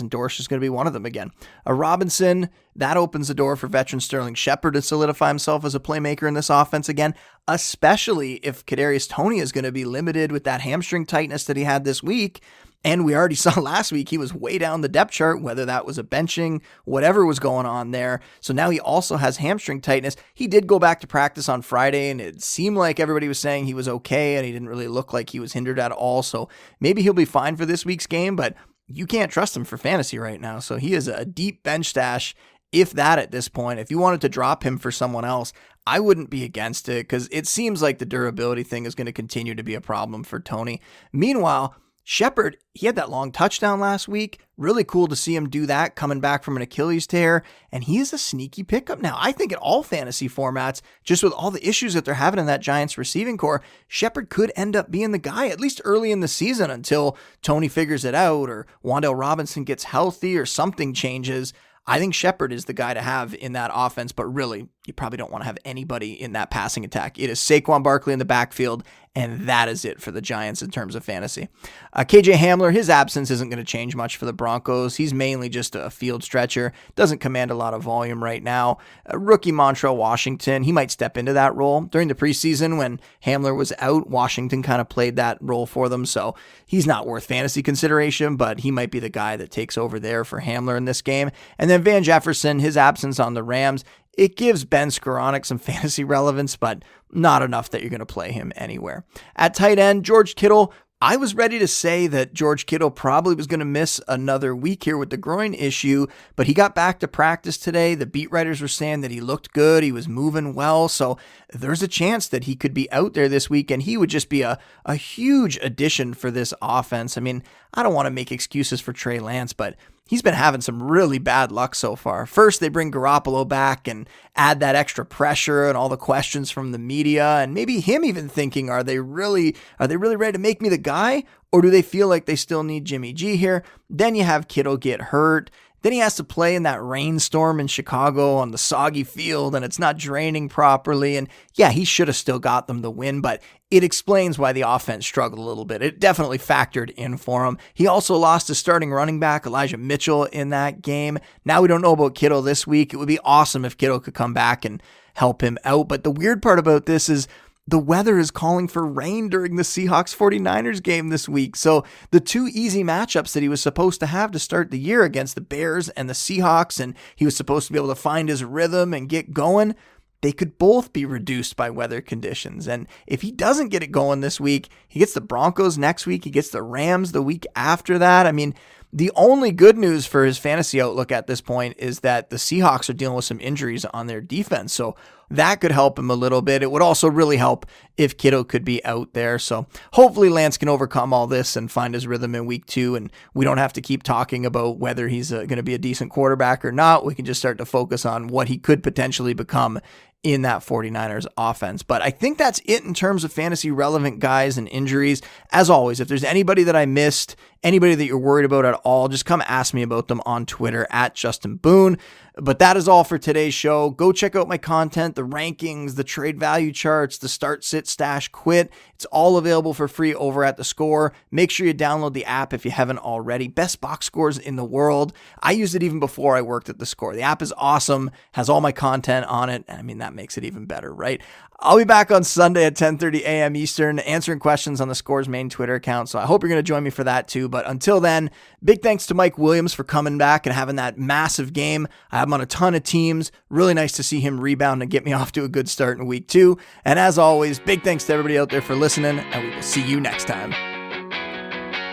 and 0.00 0.10
Dortch 0.10 0.40
is 0.40 0.48
going 0.48 0.60
to 0.60 0.64
be 0.64 0.70
one 0.70 0.86
of 0.86 0.92
them 0.92 1.04
again. 1.04 1.30
A 1.66 1.74
Robinson, 1.74 2.48
that 2.74 2.96
opens 2.96 3.28
the 3.28 3.34
door 3.34 3.56
for 3.56 3.66
veteran 3.66 4.00
Sterling 4.00 4.34
Shepard 4.34 4.74
to 4.74 4.82
solidify 4.82 5.28
himself 5.28 5.64
as 5.64 5.74
a 5.74 5.80
playmaker 5.80 6.26
in 6.26 6.34
this 6.34 6.50
offense 6.50 6.88
again, 6.88 7.14
especially 7.48 8.34
if 8.36 8.64
Kadarius 8.64 9.08
Toney 9.08 9.38
is 9.38 9.52
going 9.52 9.64
to 9.64 9.72
be 9.72 9.84
limited 9.84 10.32
with 10.32 10.44
that 10.44 10.60
hamstring 10.60 11.06
tightness 11.06 11.44
that 11.44 11.56
he 11.56 11.64
had 11.64 11.84
this 11.84 12.02
week. 12.02 12.42
And 12.82 13.04
we 13.04 13.14
already 13.14 13.34
saw 13.36 13.58
last 13.60 13.92
week 13.92 14.08
he 14.08 14.18
was 14.18 14.32
way 14.32 14.58
down 14.58 14.80
the 14.80 14.88
depth 14.88 15.12
chart, 15.12 15.42
whether 15.42 15.64
that 15.66 15.84
was 15.84 15.98
a 15.98 16.02
benching, 16.02 16.62
whatever 16.84 17.26
was 17.26 17.38
going 17.38 17.66
on 17.66 17.90
there. 17.90 18.20
So 18.40 18.52
now 18.52 18.70
he 18.70 18.80
also 18.80 19.16
has 19.16 19.36
hamstring 19.36 19.80
tightness. 19.80 20.16
He 20.34 20.46
did 20.46 20.66
go 20.66 20.78
back 20.78 21.00
to 21.00 21.06
practice 21.06 21.48
on 21.48 21.62
Friday, 21.62 22.10
and 22.10 22.20
it 22.20 22.42
seemed 22.42 22.76
like 22.76 23.00
everybody 23.00 23.28
was 23.28 23.38
saying 23.38 23.66
he 23.66 23.74
was 23.74 23.88
okay, 23.88 24.36
and 24.36 24.46
he 24.46 24.52
didn't 24.52 24.68
really 24.68 24.88
look 24.88 25.12
like 25.12 25.30
he 25.30 25.40
was 25.40 25.52
hindered 25.52 25.78
at 25.78 25.92
all. 25.92 26.22
So 26.22 26.48
maybe 26.80 27.02
he'll 27.02 27.12
be 27.12 27.24
fine 27.24 27.56
for 27.56 27.66
this 27.66 27.84
week's 27.84 28.06
game, 28.06 28.36
but 28.36 28.54
you 28.86 29.06
can't 29.06 29.30
trust 29.30 29.56
him 29.56 29.64
for 29.64 29.76
fantasy 29.76 30.18
right 30.18 30.40
now. 30.40 30.58
So 30.58 30.76
he 30.76 30.94
is 30.94 31.06
a 31.06 31.24
deep 31.24 31.62
bench 31.62 31.86
stash 31.86 32.34
if 32.72 32.92
that 32.92 33.18
at 33.18 33.30
this 33.30 33.48
point. 33.48 33.80
If 33.80 33.90
you 33.90 33.98
wanted 33.98 34.20
to 34.22 34.28
drop 34.28 34.64
him 34.64 34.78
for 34.78 34.90
someone 34.90 35.24
else, 35.24 35.52
I 35.86 36.00
wouldn't 36.00 36.30
be 36.30 36.44
against 36.44 36.88
it 36.88 37.08
because 37.08 37.28
it 37.32 37.46
seems 37.46 37.82
like 37.82 37.98
the 37.98 38.06
durability 38.06 38.62
thing 38.62 38.84
is 38.84 38.94
going 38.94 39.06
to 39.06 39.12
continue 39.12 39.54
to 39.54 39.62
be 39.62 39.74
a 39.74 39.80
problem 39.80 40.22
for 40.22 40.38
Toney. 40.38 40.80
Meanwhile, 41.12 41.74
Shepard, 42.12 42.56
he 42.74 42.86
had 42.86 42.96
that 42.96 43.10
long 43.10 43.30
touchdown 43.30 43.78
last 43.78 44.08
week. 44.08 44.40
Really 44.56 44.84
cool 44.84 45.06
to 45.06 45.14
see 45.14 45.36
him 45.36 45.48
do 45.48 45.66
that 45.66 45.94
coming 45.94 46.18
back 46.18 46.42
from 46.42 46.56
an 46.56 46.62
Achilles 46.62 47.06
tear. 47.06 47.44
And 47.70 47.84
he 47.84 47.98
is 47.98 48.12
a 48.12 48.18
sneaky 48.18 48.62
pickup 48.62 49.00
now. 49.00 49.16
I 49.18 49.32
think 49.32 49.52
in 49.52 49.58
all 49.58 49.82
fantasy 49.82 50.28
formats, 50.28 50.80
just 51.04 51.22
with 51.22 51.32
all 51.32 51.50
the 51.50 51.66
issues 51.66 51.94
that 51.94 52.04
they're 52.04 52.14
having 52.14 52.40
in 52.40 52.46
that 52.46 52.62
Giants 52.62 52.98
receiving 52.98 53.38
corps, 53.38 53.62
Shepard 53.86 54.28
could 54.28 54.50
end 54.56 54.74
up 54.74 54.90
being 54.90 55.12
the 55.12 55.18
guy, 55.18 55.48
at 55.48 55.60
least 55.60 55.80
early 55.84 56.10
in 56.10 56.20
the 56.20 56.28
season 56.28 56.70
until 56.70 57.16
Toney 57.42 57.68
figures 57.68 58.04
it 58.04 58.14
out 58.14 58.50
or 58.50 58.66
Wan'Dale 58.84 59.18
Robinson 59.18 59.64
gets 59.64 59.84
healthy 59.84 60.36
or 60.36 60.46
something 60.46 60.92
changes. 60.92 61.52
I 61.86 61.98
think 61.98 62.14
Shepard 62.14 62.52
is 62.52 62.66
the 62.66 62.72
guy 62.72 62.94
to 62.94 63.02
have 63.02 63.34
in 63.34 63.52
that 63.52 63.70
offense, 63.74 64.12
but 64.12 64.26
really, 64.26 64.68
you 64.90 64.94
probably 64.94 65.18
don't 65.18 65.30
want 65.30 65.42
to 65.42 65.46
have 65.46 65.58
anybody 65.64 66.20
in 66.20 66.32
that 66.32 66.50
passing 66.50 66.84
attack. 66.84 67.16
It 67.16 67.30
is 67.30 67.38
Saquon 67.38 67.84
Barkley 67.84 68.12
in 68.12 68.18
the 68.18 68.24
backfield, 68.24 68.82
and 69.14 69.48
that 69.48 69.68
is 69.68 69.84
it 69.84 70.00
for 70.00 70.10
the 70.10 70.20
Giants 70.20 70.62
in 70.62 70.70
terms 70.70 70.96
of 70.96 71.04
fantasy. 71.04 71.48
Uh, 71.92 72.00
KJ 72.00 72.34
Hamler, 72.34 72.72
his 72.72 72.90
absence 72.90 73.30
isn't 73.30 73.48
going 73.48 73.58
to 73.58 73.64
change 73.64 73.94
much 73.94 74.16
for 74.16 74.24
the 74.24 74.32
Broncos. 74.32 74.96
He's 74.96 75.14
mainly 75.14 75.48
just 75.48 75.76
a 75.76 75.90
field 75.90 76.24
stretcher, 76.24 76.72
doesn't 76.96 77.18
command 77.18 77.52
a 77.52 77.54
lot 77.54 77.72
of 77.72 77.82
volume 77.82 78.22
right 78.22 78.42
now. 78.42 78.78
Uh, 79.12 79.16
rookie 79.16 79.52
Montrell 79.52 79.96
Washington, 79.96 80.64
he 80.64 80.72
might 80.72 80.90
step 80.90 81.16
into 81.16 81.32
that 81.32 81.54
role. 81.54 81.82
During 81.82 82.08
the 82.08 82.14
preseason, 82.16 82.76
when 82.76 83.00
Hamler 83.24 83.56
was 83.56 83.72
out, 83.78 84.10
Washington 84.10 84.62
kind 84.62 84.80
of 84.80 84.88
played 84.88 85.14
that 85.16 85.38
role 85.40 85.66
for 85.66 85.88
them, 85.88 86.04
so 86.04 86.34
he's 86.66 86.86
not 86.86 87.06
worth 87.06 87.26
fantasy 87.26 87.62
consideration, 87.62 88.36
but 88.36 88.60
he 88.60 88.72
might 88.72 88.90
be 88.90 88.98
the 88.98 89.08
guy 89.08 89.36
that 89.36 89.52
takes 89.52 89.78
over 89.78 90.00
there 90.00 90.24
for 90.24 90.40
Hamler 90.40 90.76
in 90.76 90.84
this 90.84 91.00
game. 91.00 91.30
And 91.58 91.70
then 91.70 91.82
Van 91.82 92.02
Jefferson, 92.02 92.58
his 92.58 92.76
absence 92.76 93.20
on 93.20 93.34
the 93.34 93.42
Rams, 93.44 93.84
it 94.16 94.36
gives 94.36 94.64
Ben 94.64 94.88
Skowronek 94.88 95.44
some 95.44 95.58
fantasy 95.70 96.04
relevance, 96.04 96.56
but 96.56 96.84
not 97.12 97.42
enough 97.42 97.70
that 97.70 97.80
you're 97.80 97.90
going 97.90 98.00
to 98.00 98.06
play 98.06 98.32
him 98.32 98.52
anywhere. 98.56 99.04
At 99.36 99.54
tight 99.54 99.78
end, 99.78 100.04
George 100.04 100.34
Kittle, 100.34 100.72
I 101.02 101.16
was 101.16 101.34
ready 101.34 101.58
to 101.58 101.66
say 101.66 102.08
that 102.08 102.34
George 102.34 102.66
Kittle 102.66 102.90
probably 102.90 103.34
was 103.34 103.46
going 103.46 103.60
to 103.60 103.64
miss 103.64 104.02
another 104.06 104.54
week 104.54 104.84
here 104.84 104.98
with 104.98 105.08
the 105.08 105.16
groin 105.16 105.54
issue, 105.54 106.06
but 106.36 106.46
he 106.46 106.52
got 106.52 106.74
back 106.74 107.00
to 107.00 107.08
practice 107.08 107.56
today. 107.56 107.94
The 107.94 108.04
beat 108.04 108.30
writers 108.30 108.60
were 108.60 108.68
saying 108.68 109.00
that 109.00 109.10
he 109.10 109.22
looked 109.22 109.54
good, 109.54 109.82
he 109.82 109.92
was 109.92 110.08
moving 110.08 110.52
well, 110.52 110.88
so 110.88 111.16
there's 111.54 111.82
a 111.82 111.88
chance 111.88 112.28
that 112.28 112.44
he 112.44 112.54
could 112.54 112.74
be 112.74 112.90
out 112.92 113.14
there 113.14 113.30
this 113.30 113.48
week 113.48 113.70
and 113.70 113.82
he 113.82 113.96
would 113.96 114.10
just 114.10 114.28
be 114.28 114.42
a, 114.42 114.58
a 114.84 114.94
huge 114.94 115.58
addition 115.62 116.12
for 116.12 116.30
this 116.30 116.52
offense. 116.60 117.16
I 117.16 117.22
mean, 117.22 117.42
I 117.72 117.82
don't 117.82 117.94
want 117.94 118.04
to 118.04 118.10
make 118.10 118.30
excuses 118.30 118.82
for 118.82 118.92
Trey 118.92 119.20
Lance, 119.20 119.54
but 119.54 119.76
he's 120.10 120.22
been 120.22 120.34
having 120.34 120.60
some 120.60 120.82
really 120.82 121.20
bad 121.20 121.52
luck 121.52 121.72
so 121.72 121.94
far. 121.94 122.26
First, 122.26 122.58
they 122.58 122.68
bring 122.68 122.90
Garoppolo 122.90 123.46
back 123.46 123.86
and 123.86 124.08
add 124.34 124.58
that 124.58 124.74
extra 124.74 125.06
pressure 125.06 125.68
and 125.68 125.76
all 125.76 125.88
the 125.88 125.96
questions 125.96 126.50
from 126.50 126.72
the 126.72 126.80
media, 126.80 127.36
and 127.36 127.54
maybe 127.54 127.78
him 127.78 128.04
even 128.04 128.28
thinking, 128.28 128.68
are 128.68 128.82
they 128.82 128.98
really 128.98 129.54
are 129.78 129.86
they 129.86 129.96
really 129.96 130.16
ready 130.16 130.32
to 130.32 130.38
make 130.40 130.60
me 130.60 130.68
the 130.68 130.78
guy, 130.78 131.22
or 131.52 131.62
do 131.62 131.70
they 131.70 131.80
feel 131.80 132.08
like 132.08 132.26
they 132.26 132.34
still 132.34 132.64
need 132.64 132.86
Jimmy 132.86 133.12
G 133.12 133.36
here? 133.36 133.62
Then 133.88 134.16
you 134.16 134.24
have 134.24 134.48
Kittle 134.48 134.76
get 134.76 135.00
hurt. 135.00 135.48
Then 135.82 135.92
he 135.92 135.98
has 135.98 136.16
to 136.16 136.24
play 136.24 136.54
in 136.54 136.64
that 136.64 136.82
rainstorm 136.82 137.60
in 137.60 137.66
Chicago 137.66 138.36
on 138.36 138.50
the 138.50 138.58
soggy 138.58 139.04
field 139.04 139.54
and 139.54 139.64
it's 139.64 139.78
not 139.78 139.96
draining 139.96 140.48
properly. 140.48 141.16
And 141.16 141.28
yeah, 141.54 141.70
he 141.70 141.84
should 141.84 142.08
have 142.08 142.16
still 142.16 142.38
got 142.38 142.66
them 142.66 142.82
the 142.82 142.90
win, 142.90 143.20
but 143.20 143.42
it 143.70 143.84
explains 143.84 144.38
why 144.38 144.52
the 144.52 144.62
offense 144.62 145.06
struggled 145.06 145.38
a 145.38 145.48
little 145.48 145.64
bit. 145.64 145.82
It 145.82 146.00
definitely 146.00 146.38
factored 146.38 146.90
in 146.90 147.16
for 147.16 147.46
him. 147.46 147.56
He 147.72 147.86
also 147.86 148.16
lost 148.16 148.48
his 148.48 148.58
starting 148.58 148.92
running 148.92 149.20
back, 149.20 149.46
Elijah 149.46 149.78
Mitchell, 149.78 150.24
in 150.24 150.50
that 150.50 150.82
game. 150.82 151.18
Now 151.44 151.62
we 151.62 151.68
don't 151.68 151.82
know 151.82 151.92
about 151.92 152.14
Kittle 152.14 152.42
this 152.42 152.66
week. 152.66 152.92
It 152.92 152.96
would 152.96 153.08
be 153.08 153.20
awesome 153.20 153.64
if 153.64 153.78
Kittle 153.78 154.00
could 154.00 154.14
come 154.14 154.34
back 154.34 154.64
and 154.64 154.82
help 155.14 155.42
him 155.42 155.56
out. 155.64 155.88
But 155.88 156.04
the 156.04 156.10
weird 156.10 156.42
part 156.42 156.58
about 156.58 156.86
this 156.86 157.08
is 157.08 157.28
the 157.70 157.78
weather 157.78 158.18
is 158.18 158.32
calling 158.32 158.66
for 158.66 158.84
rain 158.84 159.28
during 159.28 159.54
the 159.54 159.62
Seahawks 159.62 160.14
49ers 160.16 160.82
game 160.82 161.08
this 161.08 161.28
week. 161.28 161.54
So, 161.54 161.84
the 162.10 162.18
two 162.18 162.48
easy 162.48 162.82
matchups 162.82 163.32
that 163.32 163.42
he 163.42 163.48
was 163.48 163.62
supposed 163.62 164.00
to 164.00 164.06
have 164.06 164.32
to 164.32 164.40
start 164.40 164.70
the 164.70 164.78
year 164.78 165.04
against 165.04 165.36
the 165.36 165.40
Bears 165.40 165.88
and 165.90 166.08
the 166.08 166.14
Seahawks, 166.14 166.80
and 166.80 166.94
he 167.14 167.24
was 167.24 167.36
supposed 167.36 167.68
to 167.68 167.72
be 167.72 167.78
able 167.78 167.88
to 167.88 167.94
find 167.94 168.28
his 168.28 168.42
rhythm 168.42 168.92
and 168.92 169.08
get 169.08 169.32
going, 169.32 169.76
they 170.20 170.32
could 170.32 170.58
both 170.58 170.92
be 170.92 171.04
reduced 171.04 171.56
by 171.56 171.70
weather 171.70 172.00
conditions. 172.00 172.66
And 172.66 172.88
if 173.06 173.22
he 173.22 173.30
doesn't 173.30 173.68
get 173.68 173.84
it 173.84 173.92
going 173.92 174.20
this 174.20 174.40
week, 174.40 174.68
he 174.88 174.98
gets 174.98 175.14
the 175.14 175.20
Broncos 175.20 175.78
next 175.78 176.06
week, 176.06 176.24
he 176.24 176.30
gets 176.30 176.50
the 176.50 176.62
Rams 176.62 177.12
the 177.12 177.22
week 177.22 177.46
after 177.54 177.98
that. 177.98 178.26
I 178.26 178.32
mean, 178.32 178.54
the 178.92 179.12
only 179.14 179.52
good 179.52 179.78
news 179.78 180.06
for 180.06 180.24
his 180.24 180.38
fantasy 180.38 180.80
outlook 180.80 181.12
at 181.12 181.26
this 181.26 181.40
point 181.40 181.76
is 181.78 182.00
that 182.00 182.30
the 182.30 182.36
Seahawks 182.36 182.90
are 182.90 182.94
dealing 182.94 183.16
with 183.16 183.24
some 183.24 183.40
injuries 183.40 183.84
on 183.84 184.06
their 184.06 184.20
defense. 184.20 184.72
So 184.72 184.96
that 185.30 185.60
could 185.60 185.70
help 185.70 185.96
him 185.96 186.10
a 186.10 186.14
little 186.14 186.42
bit. 186.42 186.62
It 186.62 186.72
would 186.72 186.82
also 186.82 187.08
really 187.08 187.36
help 187.36 187.66
if 187.96 188.16
Kittle 188.16 188.42
could 188.42 188.64
be 188.64 188.84
out 188.84 189.12
there. 189.12 189.38
So 189.38 189.66
hopefully 189.92 190.28
Lance 190.28 190.58
can 190.58 190.68
overcome 190.68 191.12
all 191.12 191.28
this 191.28 191.54
and 191.54 191.70
find 191.70 191.94
his 191.94 192.06
rhythm 192.06 192.34
in 192.34 192.46
week 192.46 192.66
two. 192.66 192.96
And 192.96 193.12
we 193.32 193.44
don't 193.44 193.58
have 193.58 193.72
to 193.74 193.80
keep 193.80 194.02
talking 194.02 194.44
about 194.44 194.78
whether 194.78 195.06
he's 195.06 195.32
uh, 195.32 195.44
going 195.44 195.56
to 195.56 195.62
be 195.62 195.74
a 195.74 195.78
decent 195.78 196.10
quarterback 196.10 196.64
or 196.64 196.72
not. 196.72 197.04
We 197.04 197.14
can 197.14 197.24
just 197.24 197.40
start 197.40 197.58
to 197.58 197.64
focus 197.64 198.04
on 198.04 198.26
what 198.26 198.48
he 198.48 198.58
could 198.58 198.82
potentially 198.82 199.34
become 199.34 199.78
in 200.22 200.42
that 200.42 200.60
49ers 200.60 201.26
offense. 201.36 201.82
But 201.82 202.02
I 202.02 202.10
think 202.10 202.36
that's 202.36 202.60
it 202.66 202.84
in 202.84 202.92
terms 202.92 203.24
of 203.24 203.32
fantasy 203.32 203.70
relevant 203.70 204.18
guys 204.18 204.58
and 204.58 204.68
injuries. 204.68 205.22
As 205.50 205.70
always, 205.70 206.00
if 206.00 206.08
there's 206.08 206.24
anybody 206.24 206.62
that 206.64 206.76
I 206.76 206.86
missed, 206.86 207.36
anybody 207.62 207.94
that 207.94 208.06
you're 208.06 208.18
worried 208.18 208.44
about 208.44 208.64
at 208.64 208.74
all, 208.84 209.08
just 209.08 209.24
come 209.24 209.42
ask 209.46 209.74
me 209.74 209.82
about 209.82 210.08
them 210.08 210.20
on 210.24 210.46
Twitter 210.46 210.86
at 210.90 211.14
Justin 211.14 211.56
Boone. 211.56 211.98
But 212.36 212.58
that 212.60 212.76
is 212.76 212.88
all 212.88 213.04
for 213.04 213.18
today's 213.18 213.52
show. 213.52 213.90
Go 213.90 214.12
check 214.12 214.34
out 214.34 214.48
my 214.48 214.56
content, 214.56 215.14
the 215.14 215.26
rankings, 215.26 215.96
the 215.96 216.04
trade 216.04 216.38
value 216.38 216.72
charts, 216.72 217.18
the 217.18 217.28
start, 217.28 217.64
sit, 217.64 217.86
stash, 217.86 218.28
quit. 218.28 218.70
It's 218.94 219.04
all 219.06 219.36
available 219.36 219.74
for 219.74 219.88
free 219.88 220.14
over 220.14 220.44
at 220.44 220.56
the 220.56 220.64
score. 220.64 221.12
Make 221.30 221.50
sure 221.50 221.66
you 221.66 221.74
download 221.74 222.14
the 222.14 222.24
app 222.24 222.54
if 222.54 222.64
you 222.64 222.70
haven't 222.70 222.98
already. 222.98 223.48
Best 223.48 223.80
box 223.80 224.06
scores 224.06 224.38
in 224.38 224.56
the 224.56 224.64
world. 224.64 225.12
I 225.42 225.52
used 225.52 225.74
it 225.74 225.82
even 225.82 226.00
before 226.00 226.36
I 226.36 226.42
worked 226.42 226.68
at 226.68 226.78
the 226.78 226.86
score. 226.86 227.14
The 227.14 227.22
app 227.22 227.42
is 227.42 227.52
awesome, 227.56 228.10
has 228.32 228.48
all 228.48 228.60
my 228.60 228.72
content 228.72 229.26
on 229.26 229.50
it. 229.50 229.64
I 229.68 229.82
mean, 229.82 229.98
that 229.98 230.14
makes 230.14 230.38
it 230.38 230.44
even 230.44 230.64
better, 230.66 230.94
right? 230.94 231.20
I'll 231.62 231.76
be 231.76 231.84
back 231.84 232.10
on 232.10 232.24
Sunday 232.24 232.64
at 232.64 232.74
10:30 232.74 233.20
a.m. 233.20 233.54
Eastern 233.54 233.98
answering 233.98 234.38
questions 234.38 234.80
on 234.80 234.88
the 234.88 234.94
Scores 234.94 235.28
main 235.28 235.50
Twitter 235.50 235.74
account. 235.74 236.08
So 236.08 236.18
I 236.18 236.24
hope 236.24 236.42
you're 236.42 236.48
going 236.48 236.58
to 236.58 236.62
join 236.62 236.82
me 236.82 236.88
for 236.88 237.04
that 237.04 237.28
too. 237.28 237.49
But 237.50 237.68
until 237.68 238.00
then, 238.00 238.30
big 238.62 238.82
thanks 238.82 239.06
to 239.06 239.14
Mike 239.14 239.38
Williams 239.38 239.74
for 239.74 239.84
coming 239.84 240.18
back 240.18 240.46
and 240.46 240.54
having 240.54 240.76
that 240.76 240.98
massive 240.98 241.52
game. 241.52 241.88
I 242.10 242.18
have 242.18 242.28
him 242.28 242.34
on 242.34 242.40
a 242.40 242.46
ton 242.46 242.74
of 242.74 242.82
teams. 242.82 243.32
Really 243.48 243.74
nice 243.74 243.92
to 243.92 244.02
see 244.02 244.20
him 244.20 244.40
rebound 244.40 244.82
and 244.82 244.90
get 244.90 245.04
me 245.04 245.12
off 245.20 245.32
to 245.32 245.44
a 245.44 245.48
good 245.48 245.68
start 245.68 245.98
in 245.98 246.06
week 246.06 246.28
2. 246.28 246.56
And 246.84 246.98
as 246.98 247.18
always, 247.18 247.58
big 247.58 247.82
thanks 247.82 248.04
to 248.04 248.12
everybody 248.12 248.38
out 248.38 248.50
there 248.50 248.62
for 248.62 248.74
listening 248.74 249.18
and 249.18 249.44
we 249.44 249.54
will 249.54 249.62
see 249.62 249.82
you 249.82 250.00
next 250.00 250.26
time. 250.26 250.54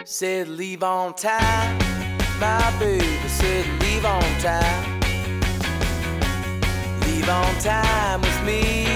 Said 0.06 0.48
leave 0.48 0.84
on 0.84 1.14
time. 1.14 1.78
My 2.40 2.74
baby 2.80 3.04
said 3.28 3.66
leave 3.82 4.06
on 4.06 4.22
time. 4.40 5.00
Leave 7.02 7.28
on 7.28 7.60
time 7.60 8.22
with 8.22 8.44
me 8.46 8.88